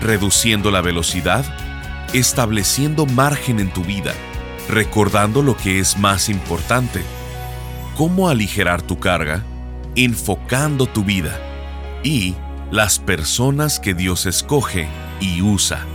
reduciendo 0.00 0.70
la 0.70 0.80
velocidad, 0.80 1.44
estableciendo 2.12 3.06
margen 3.06 3.60
en 3.60 3.72
tu 3.72 3.82
vida 3.82 4.12
recordando 4.68 5.42
lo 5.42 5.56
que 5.56 5.78
es 5.78 5.96
más 5.98 6.28
importante, 6.28 7.00
cómo 7.96 8.28
aligerar 8.28 8.82
tu 8.82 8.98
carga, 8.98 9.44
enfocando 9.94 10.86
tu 10.86 11.04
vida 11.04 11.38
y 12.02 12.34
las 12.70 12.98
personas 12.98 13.78
que 13.78 13.94
Dios 13.94 14.26
escoge 14.26 14.88
y 15.20 15.40
usa. 15.42 15.86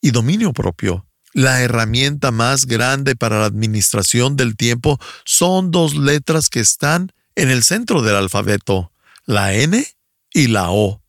y 0.01 0.11
dominio 0.11 0.53
propio. 0.53 1.07
La 1.35 1.61
herramienta 1.61 2.31
más 2.31 2.67
grande 2.67 3.15
para 3.15 3.41
la 3.41 3.47
administración 3.47 4.37
del 4.37 4.57
tiempo 4.57 4.99
son 5.25 5.71
dos 5.71 5.95
letras 5.95 6.49
que 6.49 6.61
están 6.61 7.13
en 7.37 7.51
el 7.51 7.63
centro 7.63 8.03
del 8.03 8.17
alfabeto, 8.17 8.93
la 9.27 9.55
N 9.55 9.87
y 10.33 10.47
la 10.49 10.71
O. 10.71 11.03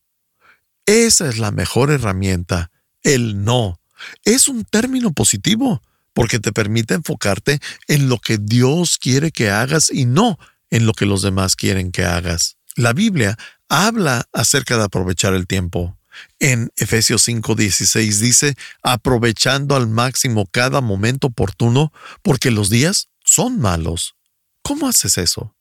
Esa 0.90 1.30
es 1.30 1.38
la 1.38 1.52
mejor 1.52 1.92
herramienta, 1.92 2.72
el 3.04 3.44
no. 3.44 3.80
Es 4.26 4.48
un 4.48 4.66
término 4.66 5.14
positivo 5.14 5.84
porque 6.14 6.40
te 6.40 6.52
permite 6.52 6.96
enfocarte 6.96 7.60
en 7.88 8.10
lo 8.10 8.18
que 8.18 8.40
Dios 8.40 8.98
quiere 8.98 9.32
que 9.32 9.52
hagas 9.52 9.92
y 9.92 10.06
no 10.06 10.40
en 10.72 10.88
lo 10.88 10.94
que 10.94 11.06
los 11.06 11.22
demás 11.22 11.56
quieren 11.56 11.92
que 11.92 12.06
hagas. 12.06 12.58
La 12.76 12.94
Biblia 12.94 13.38
habla 13.68 14.28
acerca 14.34 14.78
de 14.78 14.86
aprovechar 14.86 15.36
el 15.36 15.46
tiempo. 15.46 15.96
En 16.40 16.72
Efesios 16.76 17.28
5:16 17.28 18.20
dice, 18.20 18.56
aprovechando 18.82 19.76
al 19.76 19.88
máximo 19.88 20.48
cada 20.48 20.82
momento 20.82 21.28
oportuno, 21.28 21.94
porque 22.24 22.50
los 22.50 22.72
días 22.72 23.10
son 23.24 23.60
malos. 23.60 24.16
¿Cómo 24.64 24.88
haces 24.88 25.20
eso? 25.20 25.56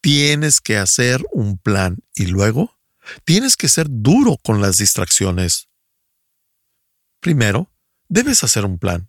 Tienes 0.00 0.60
que 0.60 0.78
hacer 0.78 1.24
un 1.30 1.58
plan 1.58 1.98
y 2.16 2.26
luego 2.26 2.73
tienes 3.24 3.56
que 3.56 3.68
ser 3.68 3.86
duro 3.88 4.38
con 4.42 4.60
las 4.60 4.78
distracciones. 4.78 5.68
Primero, 7.20 7.70
debes 8.08 8.44
hacer 8.44 8.64
un 8.64 8.78
plan. 8.78 9.08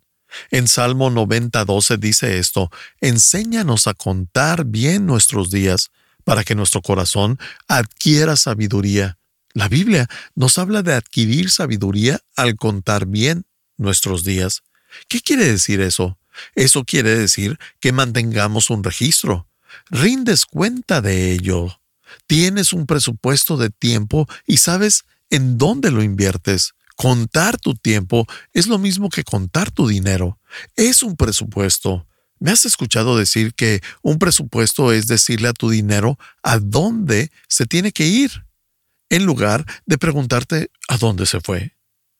En 0.50 0.68
Salmo 0.68 1.10
90:12 1.10 1.98
dice 1.98 2.38
esto, 2.38 2.70
enséñanos 3.00 3.86
a 3.86 3.94
contar 3.94 4.64
bien 4.64 5.06
nuestros 5.06 5.50
días 5.50 5.90
para 6.24 6.42
que 6.42 6.54
nuestro 6.54 6.82
corazón 6.82 7.38
adquiera 7.68 8.36
sabiduría. 8.36 9.18
La 9.52 9.68
Biblia 9.68 10.08
nos 10.34 10.58
habla 10.58 10.82
de 10.82 10.92
adquirir 10.92 11.50
sabiduría 11.50 12.20
al 12.36 12.56
contar 12.56 13.06
bien 13.06 13.46
nuestros 13.78 14.24
días. 14.24 14.62
¿Qué 15.08 15.20
quiere 15.20 15.44
decir 15.44 15.80
eso? 15.80 16.18
Eso 16.54 16.84
quiere 16.84 17.16
decir 17.16 17.58
que 17.80 17.92
mantengamos 17.92 18.70
un 18.70 18.84
registro. 18.84 19.48
Rindes 19.88 20.46
cuenta 20.46 21.00
de 21.00 21.32
ello. 21.32 21.80
Tienes 22.26 22.72
un 22.72 22.86
presupuesto 22.86 23.56
de 23.56 23.70
tiempo 23.70 24.28
y 24.46 24.58
sabes 24.58 25.04
en 25.30 25.58
dónde 25.58 25.90
lo 25.90 26.02
inviertes 26.02 26.74
Contar 26.96 27.58
tu 27.58 27.74
tiempo 27.74 28.26
es 28.54 28.66
lo 28.66 28.78
mismo 28.78 29.10
que 29.10 29.22
contar 29.22 29.70
tu 29.70 29.86
dinero. 29.86 30.40
Es 30.76 31.02
un 31.02 31.14
presupuesto. 31.14 32.06
¿Me 32.38 32.50
has 32.50 32.64
escuchado 32.64 33.18
decir 33.18 33.54
que 33.54 33.82
un 34.02 34.18
presupuesto 34.18 34.92
es 34.92 35.06
decirle 35.06 35.48
a 35.48 35.52
tu 35.52 35.68
dinero 35.68 36.18
a 36.42 36.58
dónde 36.58 37.30
se 37.48 37.66
tiene 37.66 37.92
que 37.92 38.06
ir, 38.06 38.46
en 39.10 39.26
lugar 39.26 39.64
de 39.84 39.98
preguntarte 39.98 40.70
a 40.88 40.96
dónde 40.96 41.26
se 41.26 41.40
fue? 41.40 41.76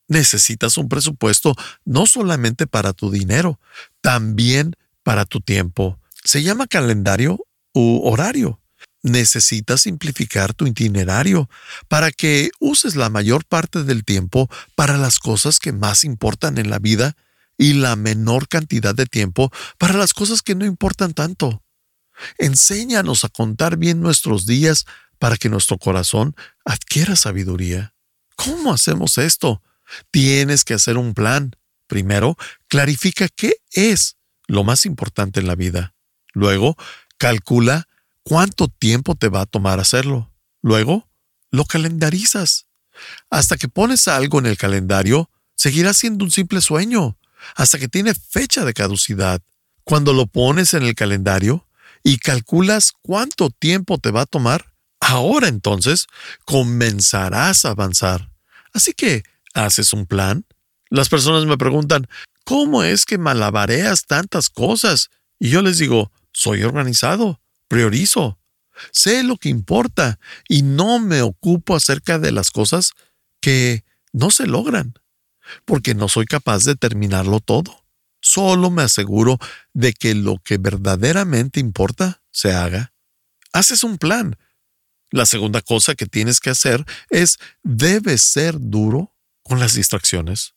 Necesitas 0.09 0.77
un 0.77 0.89
presupuesto 0.89 1.55
no 1.87 2.07
solamente 2.07 2.67
para 2.67 2.93
tu 2.93 3.11
dinero, 3.11 3.59
también 4.03 4.77
para 5.03 5.25
tu 5.25 5.41
tiempo. 5.41 5.99
Se 6.23 6.43
llama 6.43 6.67
calendario 6.67 7.47
u 7.73 8.07
horario. 8.07 8.61
Necesitas 9.07 9.83
simplificar 9.83 10.53
tu 10.53 10.67
itinerario 10.67 11.49
para 11.87 12.11
que 12.11 12.51
uses 12.59 12.97
la 12.97 13.09
mayor 13.09 13.45
parte 13.45 13.85
del 13.85 14.05
tiempo 14.05 14.51
para 14.75 14.99
las 14.99 15.21
cosas 15.21 15.61
que 15.61 15.73
más 15.73 16.03
importan 16.03 16.59
en 16.59 16.71
la 16.71 16.81
vida 16.81 17.15
y 17.57 17.75
la 17.75 17.95
menor 17.95 18.49
cantidad 18.49 18.97
de 18.97 19.07
tiempo 19.07 19.53
para 19.79 19.95
las 19.95 20.13
cosas 20.13 20.43
que 20.43 20.57
no 20.57 20.67
importan 20.67 21.15
tanto. 21.15 21.63
Enséñanos 22.37 23.25
a 23.25 23.29
contar 23.29 23.77
bien 23.77 24.01
nuestros 24.01 24.45
días 24.45 24.87
para 25.21 25.37
que 25.37 25.51
nuestro 25.51 25.79
corazón 25.79 26.35
adquiera 26.65 27.15
sabiduría. 27.15 27.95
¿Cómo 28.35 28.73
hacemos 28.73 29.19
esto? 29.19 29.63
Tienes 30.11 30.65
que 30.65 30.75
hacer 30.75 30.99
un 30.99 31.15
plan. 31.15 31.53
Primero, 31.87 32.37
clarifica 32.67 33.29
qué 33.29 33.55
es 33.71 34.17
lo 34.49 34.65
más 34.65 34.85
importante 34.85 35.39
en 35.39 35.47
la 35.47 35.55
vida. 35.55 35.95
Luego, 36.33 36.77
calcula 37.19 37.87
cuánto 38.26 38.66
tiempo 38.66 39.14
te 39.14 39.28
va 39.28 39.42
a 39.42 39.47
tomar 39.47 39.78
hacerlo. 39.78 40.33
Luego, 40.61 41.09
lo 41.50 41.64
calendarizas. 41.64 42.66
Hasta 43.30 43.56
que 43.56 43.68
pones 43.68 44.09
algo 44.09 44.40
en 44.40 44.47
el 44.47 44.56
calendario, 44.56 45.30
seguirá 45.54 45.95
siendo 45.95 46.25
un 46.25 46.33
simple 46.33 46.61
sueño, 46.61 47.16
hasta 47.54 47.78
que 47.78 47.88
tiene 47.88 48.14
fecha 48.14 48.64
de 48.64 48.75
caducidad. 48.75 49.40
Cuando 49.85 50.12
lo 50.12 50.26
pones 50.26 50.75
en 50.75 50.83
el 50.83 50.97
calendario 50.97 51.68
y 52.02 52.18
calculas 52.18 52.92
cuánto 53.00 53.50
tiempo 53.50 53.99
te 53.99 54.11
va 54.11 54.23
a 54.23 54.26
tomar, 54.26 54.73
ahora 54.99 55.47
entonces 55.47 56.09
comenzarás 56.45 57.64
a 57.64 57.71
avanzar. 57.71 58.33
Así 58.73 58.92
que 58.92 59.23
¿Haces 59.56 59.95
un 59.95 60.04
plan? 60.04 60.45
Las 60.90 61.09
personas 61.09 61.47
me 61.47 61.56
preguntan, 61.56 62.06
¿cómo 62.45 62.83
es 62.83 63.06
que 63.06 63.16
malabareas 63.16 64.04
tantas 64.04 64.50
cosas? 64.50 65.09
Y 65.38 65.49
yo 65.49 65.62
les 65.62 65.78
digo, 65.78 66.12
soy 66.35 66.62
organizado, 66.62 67.40
priorizo, 67.68 68.38
sé 68.92 69.23
lo 69.23 69.37
que 69.37 69.49
importa 69.49 70.18
y 70.49 70.62
no 70.62 70.99
me 70.99 71.23
ocupo 71.23 71.76
acerca 71.76 72.18
de 72.18 72.32
las 72.32 72.50
cosas 72.50 72.92
que 73.40 73.85
no 74.12 74.30
se 74.30 74.46
logran, 74.46 74.94
porque 75.64 75.94
no 75.94 76.08
soy 76.08 76.26
capaz 76.26 76.64
de 76.64 76.75
terminarlo 76.75 77.40
todo. 77.40 77.85
Solo 78.20 78.70
me 78.70 78.82
aseguro 78.82 79.38
de 79.73 79.92
que 79.92 80.14
lo 80.14 80.38
que 80.38 80.58
verdaderamente 80.58 81.61
importa 81.61 82.23
se 82.32 82.52
haga. 82.52 82.92
Haces 83.52 83.85
un 83.85 83.99
plan. 83.99 84.37
La 85.11 85.26
segunda 85.26 85.61
cosa 85.61 85.94
que 85.94 86.06
tienes 86.06 86.40
que 86.40 86.50
hacer 86.50 86.85
es, 87.08 87.38
debes 87.62 88.23
ser 88.23 88.56
duro 88.58 89.14
con 89.42 89.61
las 89.61 89.75
distracciones. 89.75 90.54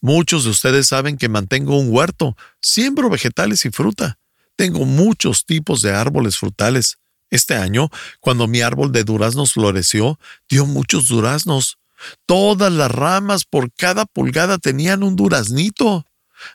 Muchos 0.00 0.44
de 0.44 0.50
ustedes 0.50 0.86
saben 0.86 1.16
que 1.16 1.28
mantengo 1.28 1.76
un 1.78 1.88
huerto, 1.90 2.36
siembro 2.62 3.10
vegetales 3.10 3.64
y 3.64 3.70
fruta. 3.70 4.19
Tengo 4.60 4.84
muchos 4.84 5.46
tipos 5.46 5.80
de 5.80 5.94
árboles 5.94 6.36
frutales. 6.36 6.98
Este 7.30 7.54
año, 7.54 7.88
cuando 8.20 8.46
mi 8.46 8.60
árbol 8.60 8.92
de 8.92 9.04
duraznos 9.04 9.54
floreció, 9.54 10.20
dio 10.50 10.66
muchos 10.66 11.08
duraznos. 11.08 11.78
Todas 12.26 12.70
las 12.70 12.90
ramas 12.90 13.46
por 13.46 13.72
cada 13.72 14.04
pulgada 14.04 14.58
tenían 14.58 15.02
un 15.02 15.16
duraznito. 15.16 16.04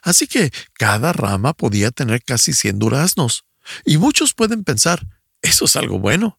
Así 0.02 0.28
que 0.28 0.52
cada 0.74 1.12
rama 1.12 1.52
podía 1.52 1.90
tener 1.90 2.22
casi 2.22 2.52
100 2.52 2.78
duraznos. 2.78 3.44
Y 3.84 3.98
muchos 3.98 4.34
pueden 4.34 4.62
pensar, 4.62 5.04
eso 5.42 5.64
es 5.64 5.74
algo 5.74 5.98
bueno. 5.98 6.38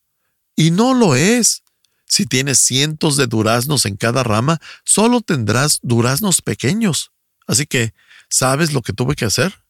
Y 0.55 0.71
no 0.71 0.93
lo 0.93 1.17
es. 1.17 1.63
Si 2.05 2.25
tienes 2.25 2.59
cientos 2.59 3.17
de 3.17 3.27
duraznos 3.27 3.85
en 3.85 3.97
cada 3.97 4.23
rama, 4.23 4.61
solo 4.85 5.19
tendrás 5.19 5.79
duraznos 5.81 6.41
pequeños. 6.41 7.11
Así 7.45 7.65
que, 7.65 7.93
¿sabes 8.29 8.71
lo 8.71 8.81
que 8.81 8.93
tuve 8.93 9.15
que 9.15 9.25
hacer? 9.25 9.66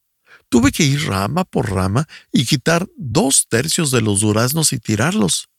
Tuve 0.50 0.72
que 0.72 0.84
ir 0.84 1.08
rama 1.08 1.44
por 1.44 1.72
rama 1.72 2.08
y 2.32 2.46
quitar 2.46 2.88
dos 2.96 3.48
tercios 3.50 3.92
de 3.92 4.02
los 4.02 4.22
duraznos 4.22 4.72
y 4.74 4.80
tirarlos. 4.80 5.50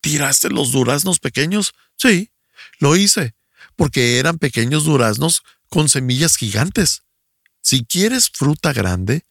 ¿Tiraste 0.00 0.48
los 0.48 0.72
duraznos 0.72 1.18
pequeños? 1.20 1.74
Sí, 1.96 2.30
lo 2.78 2.96
hice, 2.96 3.34
porque 3.76 4.18
eran 4.18 4.38
pequeños 4.38 4.84
duraznos 4.84 5.42
con 5.68 5.88
semillas 5.88 6.36
gigantes. 6.36 7.02
Si 7.60 7.84
quieres 7.84 8.30
fruta 8.30 8.72
grande, 8.72 9.26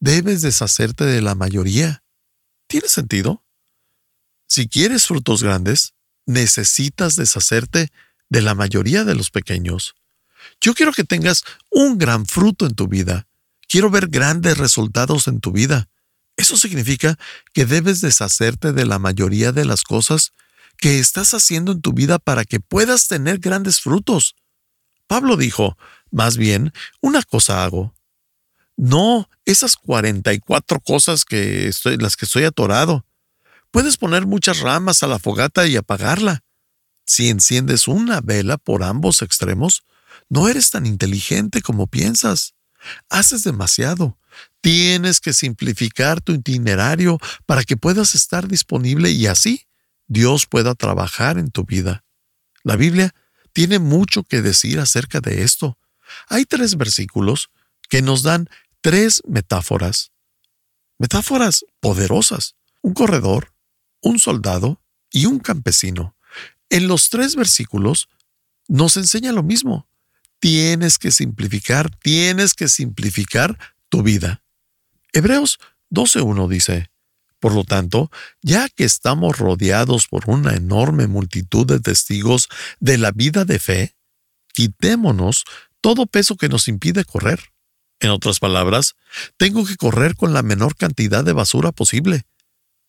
debes 0.00 0.42
deshacerte 0.42 1.04
de 1.04 1.20
la 1.20 1.34
mayoría. 1.34 2.02
¿Tiene 2.66 2.88
sentido? 2.88 3.44
Si 4.46 4.68
quieres 4.68 5.06
frutos 5.06 5.42
grandes, 5.42 5.94
necesitas 6.26 7.16
deshacerte 7.16 7.90
de 8.28 8.42
la 8.42 8.54
mayoría 8.54 9.04
de 9.04 9.14
los 9.14 9.30
pequeños. 9.30 9.94
Yo 10.60 10.74
quiero 10.74 10.92
que 10.92 11.04
tengas 11.04 11.44
un 11.70 11.98
gran 11.98 12.26
fruto 12.26 12.66
en 12.66 12.74
tu 12.74 12.88
vida. 12.88 13.26
Quiero 13.68 13.90
ver 13.90 14.08
grandes 14.08 14.58
resultados 14.58 15.28
en 15.28 15.40
tu 15.40 15.52
vida. 15.52 15.88
Eso 16.36 16.56
significa 16.56 17.18
que 17.52 17.66
debes 17.66 18.00
deshacerte 18.00 18.72
de 18.72 18.86
la 18.86 18.98
mayoría 18.98 19.52
de 19.52 19.64
las 19.64 19.82
cosas 19.82 20.32
que 20.76 20.98
estás 20.98 21.34
haciendo 21.34 21.72
en 21.72 21.80
tu 21.80 21.92
vida 21.92 22.18
para 22.18 22.44
que 22.44 22.60
puedas 22.60 23.08
tener 23.08 23.38
grandes 23.38 23.80
frutos. 23.80 24.34
Pablo 25.06 25.36
dijo, 25.36 25.76
más 26.10 26.36
bien, 26.36 26.72
una 27.00 27.22
cosa 27.22 27.64
hago. 27.64 27.94
No 28.76 29.28
esas 29.44 29.76
44 29.76 30.80
cosas 30.80 31.24
que 31.24 31.68
estoy, 31.68 31.96
las 31.96 32.16
que 32.16 32.24
estoy 32.24 32.44
atorado. 32.44 33.06
Puedes 33.70 33.96
poner 33.96 34.26
muchas 34.26 34.60
ramas 34.60 35.02
a 35.02 35.06
la 35.06 35.18
fogata 35.18 35.66
y 35.66 35.76
apagarla. 35.76 36.42
Si 37.06 37.28
enciendes 37.28 37.86
una 37.86 38.20
vela 38.20 38.56
por 38.56 38.82
ambos 38.82 39.22
extremos, 39.22 39.82
no 40.28 40.48
eres 40.48 40.70
tan 40.70 40.86
inteligente 40.86 41.60
como 41.60 41.86
piensas. 41.86 42.54
Haces 43.08 43.44
demasiado. 43.44 44.18
Tienes 44.60 45.20
que 45.20 45.32
simplificar 45.32 46.20
tu 46.20 46.32
itinerario 46.32 47.18
para 47.46 47.64
que 47.64 47.76
puedas 47.76 48.14
estar 48.14 48.48
disponible 48.48 49.10
y 49.10 49.26
así 49.26 49.66
Dios 50.06 50.46
pueda 50.46 50.74
trabajar 50.74 51.38
en 51.38 51.50
tu 51.50 51.64
vida. 51.64 52.04
La 52.62 52.76
Biblia 52.76 53.14
tiene 53.52 53.78
mucho 53.78 54.24
que 54.24 54.42
decir 54.42 54.80
acerca 54.80 55.20
de 55.20 55.42
esto. 55.42 55.78
Hay 56.28 56.44
tres 56.44 56.76
versículos 56.76 57.50
que 57.88 58.02
nos 58.02 58.22
dan 58.22 58.48
tres 58.80 59.22
metáforas. 59.26 60.12
Metáforas 60.98 61.64
poderosas. 61.80 62.56
Un 62.82 62.94
corredor, 62.94 63.54
un 64.00 64.18
soldado 64.18 64.82
y 65.10 65.26
un 65.26 65.38
campesino. 65.38 66.16
En 66.68 66.88
los 66.88 67.08
tres 67.08 67.36
versículos 67.36 68.08
nos 68.68 68.96
enseña 68.96 69.32
lo 69.32 69.42
mismo. 69.42 69.88
Tienes 70.44 70.98
que 70.98 71.10
simplificar, 71.10 71.88
tienes 71.88 72.52
que 72.52 72.68
simplificar 72.68 73.58
tu 73.88 74.02
vida. 74.02 74.42
Hebreos 75.14 75.58
12.1 75.90 76.48
dice, 76.48 76.90
por 77.40 77.54
lo 77.54 77.64
tanto, 77.64 78.10
ya 78.42 78.68
que 78.68 78.84
estamos 78.84 79.38
rodeados 79.38 80.06
por 80.06 80.28
una 80.28 80.54
enorme 80.54 81.06
multitud 81.06 81.64
de 81.64 81.80
testigos 81.80 82.50
de 82.78 82.98
la 82.98 83.10
vida 83.10 83.46
de 83.46 83.58
fe, 83.58 83.96
quitémonos 84.52 85.44
todo 85.80 86.04
peso 86.04 86.36
que 86.36 86.50
nos 86.50 86.68
impide 86.68 87.06
correr. 87.06 87.40
En 87.98 88.10
otras 88.10 88.38
palabras, 88.38 88.96
tengo 89.38 89.64
que 89.64 89.78
correr 89.78 90.14
con 90.14 90.34
la 90.34 90.42
menor 90.42 90.76
cantidad 90.76 91.24
de 91.24 91.32
basura 91.32 91.72
posible. 91.72 92.26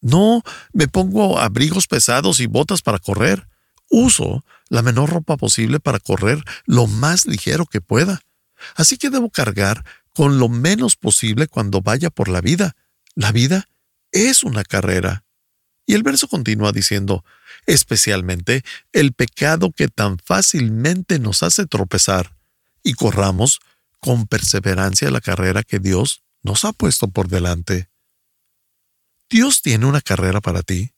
No 0.01 0.43
me 0.73 0.89
pongo 0.89 1.39
abrigos 1.39 1.87
pesados 1.87 2.41
y 2.41 2.47
botas 2.47 2.81
para 2.81 2.99
correr. 2.99 3.47
Uso 3.89 4.43
la 4.69 4.81
menor 4.81 5.09
ropa 5.09 5.37
posible 5.37 5.79
para 5.79 5.99
correr 5.99 6.43
lo 6.65 6.87
más 6.87 7.25
ligero 7.25 7.65
que 7.65 7.81
pueda. 7.81 8.21
Así 8.75 8.97
que 8.97 9.09
debo 9.09 9.29
cargar 9.29 9.85
con 10.13 10.39
lo 10.39 10.49
menos 10.49 10.95
posible 10.95 11.47
cuando 11.47 11.81
vaya 11.81 12.09
por 12.09 12.29
la 12.29 12.41
vida. 12.41 12.75
La 13.15 13.31
vida 13.31 13.67
es 14.11 14.43
una 14.43 14.63
carrera. 14.63 15.23
Y 15.85 15.93
el 15.93 16.03
verso 16.03 16.27
continúa 16.27 16.71
diciendo, 16.71 17.23
especialmente 17.67 18.63
el 18.91 19.13
pecado 19.13 19.71
que 19.71 19.87
tan 19.87 20.17
fácilmente 20.17 21.19
nos 21.19 21.43
hace 21.43 21.65
tropezar, 21.67 22.35
y 22.83 22.93
corramos 22.93 23.59
con 23.99 24.27
perseverancia 24.27 25.09
la 25.11 25.21
carrera 25.21 25.63
que 25.63 25.79
Dios 25.79 26.21
nos 26.43 26.63
ha 26.63 26.73
puesto 26.73 27.07
por 27.09 27.27
delante. 27.27 27.89
Dios 29.29 29.61
tiene 29.61 29.87
una 29.87 30.01
carrera 30.01 30.41
para 30.41 30.61
ti. 30.61 30.91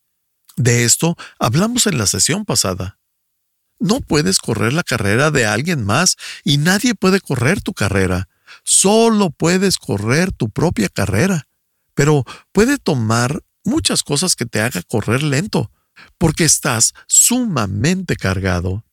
De 0.57 0.83
esto 0.83 1.15
hablamos 1.39 1.87
en 1.87 1.97
la 1.97 2.05
sesión 2.05 2.43
pasada. 2.43 2.99
No 3.79 4.01
puedes 4.01 4.39
correr 4.39 4.73
la 4.73 4.83
carrera 4.83 5.31
de 5.31 5.45
alguien 5.45 5.83
más 5.83 6.15
y 6.43 6.57
nadie 6.57 6.95
puede 6.95 7.21
correr 7.21 7.61
tu 7.61 7.73
carrera. 7.73 8.27
Solo 8.63 9.29
puedes 9.29 9.77
correr 9.77 10.31
tu 10.31 10.49
propia 10.49 10.89
carrera. 10.89 11.47
Pero 11.93 12.25
puede 12.51 12.77
tomar 12.77 13.43
muchas 13.63 14.03
cosas 14.03 14.35
que 14.35 14.45
te 14.45 14.61
haga 14.61 14.81
correr 14.83 15.23
lento, 15.23 15.71
porque 16.17 16.45
estás 16.45 16.93
sumamente 17.07 18.15
cargado. 18.15 18.83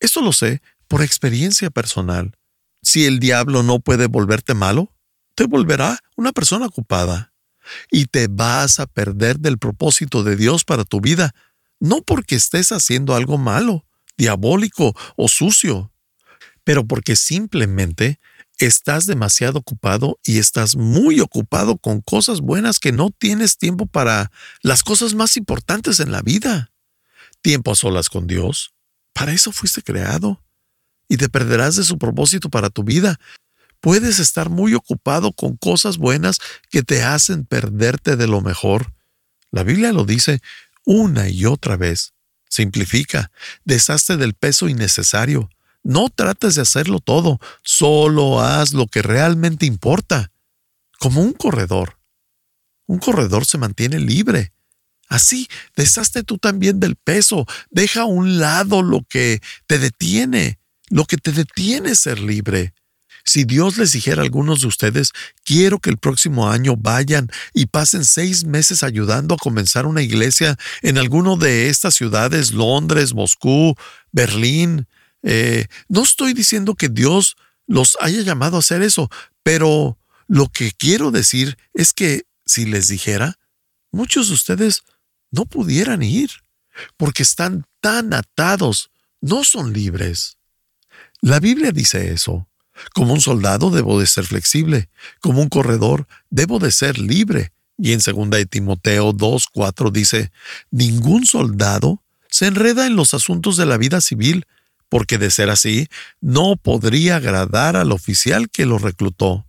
Esto 0.00 0.20
lo 0.20 0.32
sé 0.32 0.62
por 0.88 1.02
experiencia 1.02 1.70
personal. 1.70 2.36
Si 2.82 3.06
el 3.06 3.20
diablo 3.20 3.62
no 3.62 3.80
puede 3.80 4.06
volverte 4.06 4.54
malo, 4.54 4.92
te 5.34 5.46
volverá 5.46 5.98
una 6.16 6.32
persona 6.32 6.66
ocupada. 6.66 7.32
Y 7.90 8.06
te 8.06 8.26
vas 8.28 8.80
a 8.80 8.86
perder 8.86 9.38
del 9.38 9.58
propósito 9.58 10.24
de 10.24 10.36
Dios 10.36 10.64
para 10.64 10.84
tu 10.84 11.00
vida, 11.00 11.32
no 11.78 12.02
porque 12.02 12.34
estés 12.34 12.72
haciendo 12.72 13.14
algo 13.14 13.38
malo, 13.38 13.86
diabólico 14.16 14.94
o 15.16 15.28
sucio, 15.28 15.92
pero 16.64 16.86
porque 16.86 17.16
simplemente 17.16 18.20
estás 18.58 19.06
demasiado 19.06 19.58
ocupado 19.58 20.18
y 20.24 20.38
estás 20.38 20.76
muy 20.76 21.20
ocupado 21.20 21.76
con 21.78 22.00
cosas 22.00 22.40
buenas 22.40 22.78
que 22.78 22.92
no 22.92 23.10
tienes 23.10 23.58
tiempo 23.58 23.86
para 23.86 24.30
las 24.62 24.82
cosas 24.82 25.14
más 25.14 25.36
importantes 25.36 26.00
en 26.00 26.12
la 26.12 26.22
vida. 26.22 26.70
Tiempo 27.40 27.72
a 27.72 27.74
solas 27.74 28.08
con 28.08 28.26
Dios. 28.26 28.72
Para 29.12 29.32
eso 29.32 29.52
fuiste 29.52 29.82
creado. 29.82 30.42
Y 31.08 31.16
te 31.16 31.28
perderás 31.28 31.76
de 31.76 31.82
su 31.82 31.98
propósito 31.98 32.48
para 32.50 32.70
tu 32.70 32.84
vida. 32.84 33.18
Puedes 33.80 34.20
estar 34.20 34.48
muy 34.48 34.74
ocupado 34.74 35.32
con 35.32 35.56
cosas 35.56 35.98
buenas 35.98 36.38
que 36.70 36.82
te 36.82 37.02
hacen 37.02 37.44
perderte 37.44 38.16
de 38.16 38.28
lo 38.28 38.40
mejor. 38.40 38.92
La 39.50 39.64
Biblia 39.64 39.92
lo 39.92 40.04
dice 40.04 40.40
una 40.84 41.28
y 41.28 41.46
otra 41.46 41.76
vez. 41.76 42.14
Simplifica, 42.52 43.30
deshazte 43.64 44.18
del 44.18 44.34
peso 44.34 44.68
innecesario, 44.68 45.48
no 45.82 46.10
trates 46.10 46.56
de 46.56 46.60
hacerlo 46.60 47.00
todo, 47.00 47.40
solo 47.62 48.42
haz 48.42 48.74
lo 48.74 48.86
que 48.88 49.00
realmente 49.00 49.64
importa, 49.64 50.32
como 50.98 51.22
un 51.22 51.32
corredor. 51.32 51.98
Un 52.84 52.98
corredor 52.98 53.46
se 53.46 53.56
mantiene 53.56 54.00
libre. 54.00 54.52
Así, 55.08 55.48
deshazte 55.76 56.24
tú 56.24 56.36
también 56.36 56.78
del 56.78 56.96
peso, 56.96 57.46
deja 57.70 58.02
a 58.02 58.04
un 58.04 58.38
lado 58.38 58.82
lo 58.82 59.02
que 59.08 59.40
te 59.66 59.78
detiene, 59.78 60.58
lo 60.90 61.06
que 61.06 61.16
te 61.16 61.32
detiene 61.32 61.94
ser 61.94 62.18
libre. 62.18 62.74
Si 63.24 63.44
Dios 63.44 63.78
les 63.78 63.92
dijera 63.92 64.22
a 64.22 64.24
algunos 64.24 64.62
de 64.62 64.66
ustedes, 64.66 65.12
quiero 65.44 65.78
que 65.78 65.90
el 65.90 65.98
próximo 65.98 66.50
año 66.50 66.76
vayan 66.76 67.30
y 67.54 67.66
pasen 67.66 68.04
seis 68.04 68.44
meses 68.44 68.82
ayudando 68.82 69.34
a 69.34 69.38
comenzar 69.38 69.86
una 69.86 70.02
iglesia 70.02 70.56
en 70.82 70.98
alguno 70.98 71.36
de 71.36 71.68
estas 71.68 71.94
ciudades, 71.94 72.52
Londres, 72.52 73.14
Moscú, 73.14 73.74
Berlín, 74.10 74.86
eh, 75.22 75.66
no 75.88 76.02
estoy 76.02 76.34
diciendo 76.34 76.74
que 76.74 76.88
Dios 76.88 77.36
los 77.66 77.96
haya 78.00 78.22
llamado 78.22 78.56
a 78.56 78.60
hacer 78.60 78.82
eso, 78.82 79.08
pero 79.42 79.98
lo 80.26 80.48
que 80.48 80.72
quiero 80.72 81.10
decir 81.10 81.56
es 81.74 81.92
que 81.92 82.26
si 82.44 82.66
les 82.66 82.88
dijera, 82.88 83.38
muchos 83.90 84.28
de 84.28 84.34
ustedes 84.34 84.82
no 85.30 85.46
pudieran 85.46 86.02
ir, 86.02 86.30
porque 86.96 87.22
están 87.22 87.64
tan 87.80 88.12
atados, 88.14 88.90
no 89.20 89.44
son 89.44 89.72
libres. 89.72 90.38
La 91.20 91.38
Biblia 91.38 91.70
dice 91.70 92.12
eso. 92.12 92.48
Como 92.94 93.12
un 93.12 93.20
soldado 93.20 93.70
debo 93.70 94.00
de 94.00 94.06
ser 94.06 94.24
flexible, 94.24 94.88
como 95.20 95.40
un 95.40 95.48
corredor 95.48 96.06
debo 96.30 96.58
de 96.58 96.72
ser 96.72 96.98
libre. 96.98 97.52
Y 97.78 97.92
en 97.92 98.00
2 98.00 98.30
de 98.30 98.46
Timoteo 98.46 99.12
2.4 99.12 99.90
dice, 99.90 100.30
ningún 100.70 101.26
soldado 101.26 102.02
se 102.28 102.46
enreda 102.46 102.86
en 102.86 102.96
los 102.96 103.14
asuntos 103.14 103.56
de 103.56 103.66
la 103.66 103.76
vida 103.76 104.00
civil, 104.00 104.46
porque 104.88 105.18
de 105.18 105.30
ser 105.30 105.50
así, 105.50 105.88
no 106.20 106.56
podría 106.56 107.16
agradar 107.16 107.76
al 107.76 107.92
oficial 107.92 108.50
que 108.50 108.66
lo 108.66 108.78
reclutó. 108.78 109.46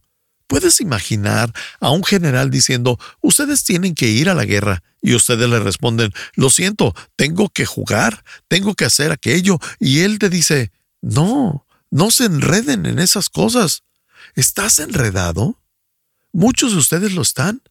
¿Puedes 0.47 0.81
imaginar 0.81 1.51
a 1.79 1.91
un 1.91 2.03
general 2.03 2.49
diciendo, 2.49 2.99
ustedes 3.21 3.63
tienen 3.63 3.95
que 3.95 4.07
ir 4.07 4.29
a 4.29 4.35
la 4.35 4.45
guerra? 4.45 4.83
Y 5.01 5.15
ustedes 5.15 5.49
le 5.49 5.59
responden, 5.59 6.13
lo 6.35 6.49
siento, 6.49 6.95
tengo 7.15 7.49
que 7.49 7.65
jugar, 7.65 8.23
tengo 8.47 8.73
que 8.73 8.85
hacer 8.85 9.11
aquello. 9.11 9.59
Y 9.79 9.99
él 9.99 10.19
te 10.19 10.29
dice, 10.29 10.71
no, 11.01 11.62
no 11.93 12.09
se 12.09 12.25
enreden 12.25 12.87
en 12.87 12.97
esas 12.97 13.29
cosas. 13.29 13.83
¿Estás 14.33 14.79
enredado? 14.79 15.61
Muchos 16.31 16.71
de 16.71 16.79
ustedes 16.79 17.13
lo 17.13 17.21
están. 17.21 17.61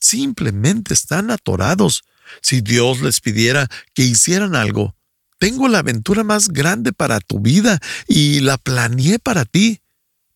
Simplemente 0.00 0.94
están 0.94 1.30
atorados. 1.30 2.02
Si 2.40 2.62
Dios 2.62 3.02
les 3.02 3.20
pidiera 3.20 3.68
que 3.92 4.02
hicieran 4.02 4.54
algo, 4.54 4.96
tengo 5.38 5.68
la 5.68 5.80
aventura 5.80 6.24
más 6.24 6.48
grande 6.48 6.94
para 6.94 7.20
tu 7.20 7.38
vida 7.38 7.78
y 8.08 8.40
la 8.40 8.56
planeé 8.56 9.18
para 9.18 9.44
ti, 9.44 9.82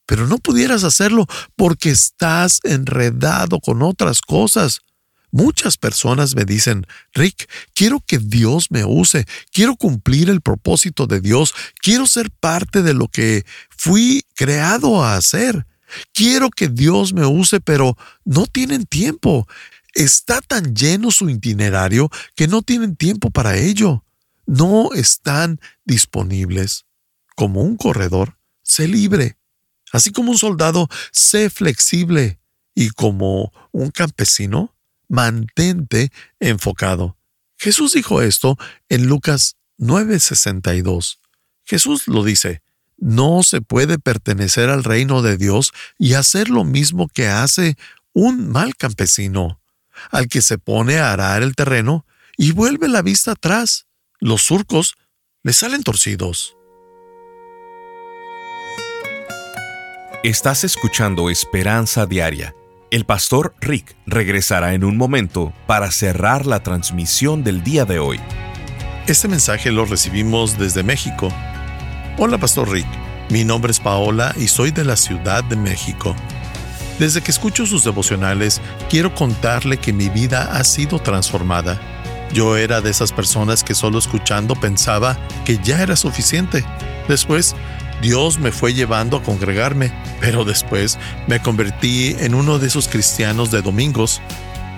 pero 0.05 0.27
no 0.27 0.37
pudieras 0.37 0.85
hacerlo 0.85 1.27
porque 1.57 1.89
estás 1.89 2.61
enredado 2.65 3.59
con 3.59 3.81
otras 3.81 4.21
cosas. 4.21 4.83
Muchas 5.31 5.77
personas 5.77 6.35
me 6.35 6.45
dicen, 6.45 6.87
Rick, 7.13 7.49
quiero 7.75 8.01
que 8.01 8.19
Dios 8.19 8.71
me 8.71 8.85
use, 8.85 9.27
quiero 9.53 9.77
cumplir 9.77 10.29
el 10.31 10.41
propósito 10.41 11.07
de 11.07 11.21
Dios, 11.21 11.55
quiero 11.81 12.07
ser 12.07 12.31
parte 12.31 12.83
de 12.83 12.95
lo 12.95 13.09
que 13.09 13.45
fui 13.71 14.25
creado 14.35 15.03
a 15.05 15.17
hacer. 15.17 15.67
Quiero 16.13 16.51
que 16.51 16.69
Dios 16.69 17.13
me 17.13 17.27
use, 17.27 17.61
pero 17.61 17.97
no 18.25 18.47
tienen 18.47 18.87
tiempo. 18.87 19.49
Está 19.95 20.41
tan 20.41 20.75
lleno 20.75 21.11
su 21.11 21.29
itinerario 21.29 22.11
que 22.37 22.47
no 22.47 22.63
tienen 22.63 22.95
tiempo 22.95 23.31
para 23.31 23.57
ello 23.57 24.05
no 24.51 24.93
están 24.95 25.61
disponibles. 25.85 26.85
Como 27.37 27.63
un 27.63 27.77
corredor, 27.77 28.37
sé 28.63 28.89
libre. 28.89 29.39
Así 29.93 30.11
como 30.11 30.33
un 30.33 30.39
soldado, 30.39 30.89
sé 31.13 31.51
flexible. 31.51 32.41
Y 32.75 32.91
como 32.91 33.53
un 33.73 33.91
campesino, 33.91 34.75
mantente 35.11 36.11
enfocado. 36.39 37.19
Jesús 37.59 37.93
dijo 37.93 38.23
esto 38.23 38.57
en 38.89 39.07
Lucas 39.07 39.57
9:62. 39.77 41.19
Jesús 41.65 42.09
lo 42.09 42.25
dice, 42.25 42.63
no 42.97 43.43
se 43.43 43.61
puede 43.61 43.99
pertenecer 43.99 44.71
al 44.71 44.85
reino 44.85 45.21
de 45.21 45.37
Dios 45.37 45.73
y 45.99 46.15
hacer 46.15 46.49
lo 46.49 46.65
mismo 46.65 47.09
que 47.09 47.29
hace 47.29 47.77
un 48.13 48.49
mal 48.49 48.77
campesino, 48.77 49.61
al 50.11 50.29
que 50.29 50.43
se 50.43 50.59
pone 50.59 50.99
a 50.99 51.13
arar 51.13 51.43
el 51.43 51.55
terreno 51.55 52.07
y 52.37 52.53
vuelve 52.53 52.89
la 52.89 53.03
vista 53.03 53.33
atrás 53.33 53.87
los 54.21 54.43
surcos 54.43 54.95
le 55.43 55.53
salen 55.53 55.83
torcidos. 55.83 56.57
Estás 60.23 60.65
escuchando 60.65 61.31
Esperanza 61.31 62.05
Diaria. 62.05 62.55
El 62.91 63.05
pastor 63.05 63.55
Rick 63.61 63.95
regresará 64.05 64.75
en 64.75 64.83
un 64.83 64.97
momento 64.97 65.53
para 65.69 65.93
cerrar 65.93 66.45
la 66.45 66.65
transmisión 66.65 67.45
del 67.45 67.63
día 67.63 67.85
de 67.85 68.01
hoy. 68.01 68.19
Este 69.07 69.29
mensaje 69.29 69.71
lo 69.71 69.85
recibimos 69.85 70.59
desde 70.59 70.83
México. 70.83 71.29
Hola, 72.19 72.37
pastor 72.39 72.69
Rick. 72.69 72.89
Mi 73.29 73.45
nombre 73.45 73.71
es 73.71 73.79
Paola 73.79 74.35
y 74.37 74.49
soy 74.49 74.73
de 74.73 74.85
la 74.85 74.97
Ciudad 74.97 75.45
de 75.45 75.55
México. 75.55 76.17
Desde 76.99 77.21
que 77.21 77.31
escucho 77.31 77.65
sus 77.65 77.85
devocionales, 77.85 78.61
quiero 78.89 79.15
contarle 79.15 79.77
que 79.77 79.93
mi 79.93 80.09
vida 80.09 80.51
ha 80.51 80.65
sido 80.65 80.99
transformada. 80.99 81.81
Yo 82.33 82.57
era 82.57 82.81
de 82.81 82.91
esas 82.91 83.13
personas 83.13 83.63
que 83.63 83.77
solo 83.77 84.01
escuchando 84.01 84.57
pensaba 84.57 85.17
que 85.45 85.59
ya 85.59 85.81
era 85.81 85.95
suficiente. 85.95 86.65
Después, 87.07 87.55
Dios 88.01 88.39
me 88.39 88.53
fue 88.53 88.75
llevando 88.75 89.17
a 89.17 89.23
congregarme, 89.23 89.93
pero 90.21 90.45
después 90.45 90.99
me 91.27 91.41
convertí 91.41 92.17
en 92.19 92.35
uno 92.35 92.59
de 92.59 92.67
esos 92.69 92.89
cristianos 92.89 93.51
de 93.51 93.63
domingos. 93.63 94.21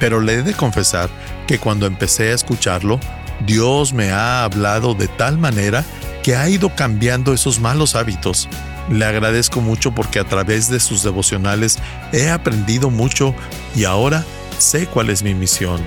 Pero 0.01 0.21
le 0.21 0.35
he 0.35 0.43
de 0.43 0.55
confesar 0.55 1.09
que 1.47 1.59
cuando 1.59 1.87
empecé 1.87 2.31
a 2.31 2.35
escucharlo, 2.35 2.99
Dios 3.47 3.93
me 3.93 4.11
ha 4.11 4.45
hablado 4.45 4.95
de 4.95 5.09
tal 5.09 5.39
manera 5.39 5.85
que 6.23 6.37
ha 6.37 6.49
ido 6.49 6.75
cambiando 6.75 7.33
esos 7.33 7.61
malos 7.61 7.95
hábitos. 7.95 8.49
Le 8.91 9.05
agradezco 9.05 9.61
mucho 9.61 9.93
porque 9.95 10.19
a 10.19 10.25
través 10.25 10.69
de 10.69 10.81
sus 10.81 11.03
devocionales 11.03 11.79
he 12.13 12.31
aprendido 12.31 12.91
mucho 12.91 13.35
y 13.77 13.85
ahora 13.85 14.25
sé 14.59 14.87
cuál 14.87 15.11
es 15.11 15.23
mi 15.23 15.35
misión 15.35 15.81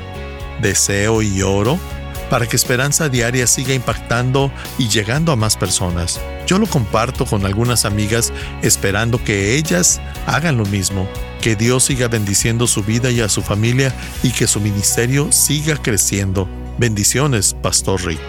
deseo 0.62 1.22
y 1.22 1.42
oro 1.42 1.80
para 2.30 2.48
que 2.48 2.56
Esperanza 2.56 3.10
Diaria 3.10 3.48
siga 3.48 3.74
impactando 3.74 4.52
y 4.78 4.88
llegando 4.90 5.32
a 5.32 5.36
más 5.36 5.58
personas. 5.58 6.22
Yo 6.48 6.60
lo 6.60 6.68
comparto 6.68 7.26
con 7.26 7.44
algunas 7.46 7.86
amigas 7.86 8.32
esperando 8.62 9.24
que 9.24 9.56
ellas 9.56 10.00
hagan 10.28 10.58
lo 10.58 10.66
mismo, 10.66 11.08
que 11.42 11.56
Dios 11.56 11.86
siga 11.86 12.08
bendiciendo 12.08 12.68
su 12.68 12.84
vida 12.84 13.10
y 13.12 13.22
a 13.22 13.30
su 13.30 13.42
familia 13.42 13.92
y 14.24 14.32
que 14.32 14.48
su 14.48 14.60
ministerio 14.60 15.32
siga 15.32 15.78
creciendo. 15.78 16.48
Bendiciones, 16.78 17.54
Pastor 17.54 18.06
Rick. 18.06 18.20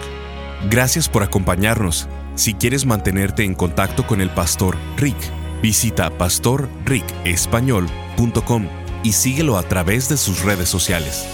Gracias 0.69 1.09
por 1.09 1.23
acompañarnos. 1.23 2.07
Si 2.35 2.53
quieres 2.53 2.85
mantenerte 2.85 3.43
en 3.43 3.55
contacto 3.55 4.05
con 4.05 4.21
el 4.21 4.29
Pastor 4.29 4.77
Rick, 4.97 5.17
visita 5.61 6.15
pastorricespañol.com 6.17 8.67
y 9.03 9.13
síguelo 9.13 9.57
a 9.57 9.63
través 9.63 10.09
de 10.09 10.17
sus 10.17 10.43
redes 10.43 10.69
sociales. 10.69 11.25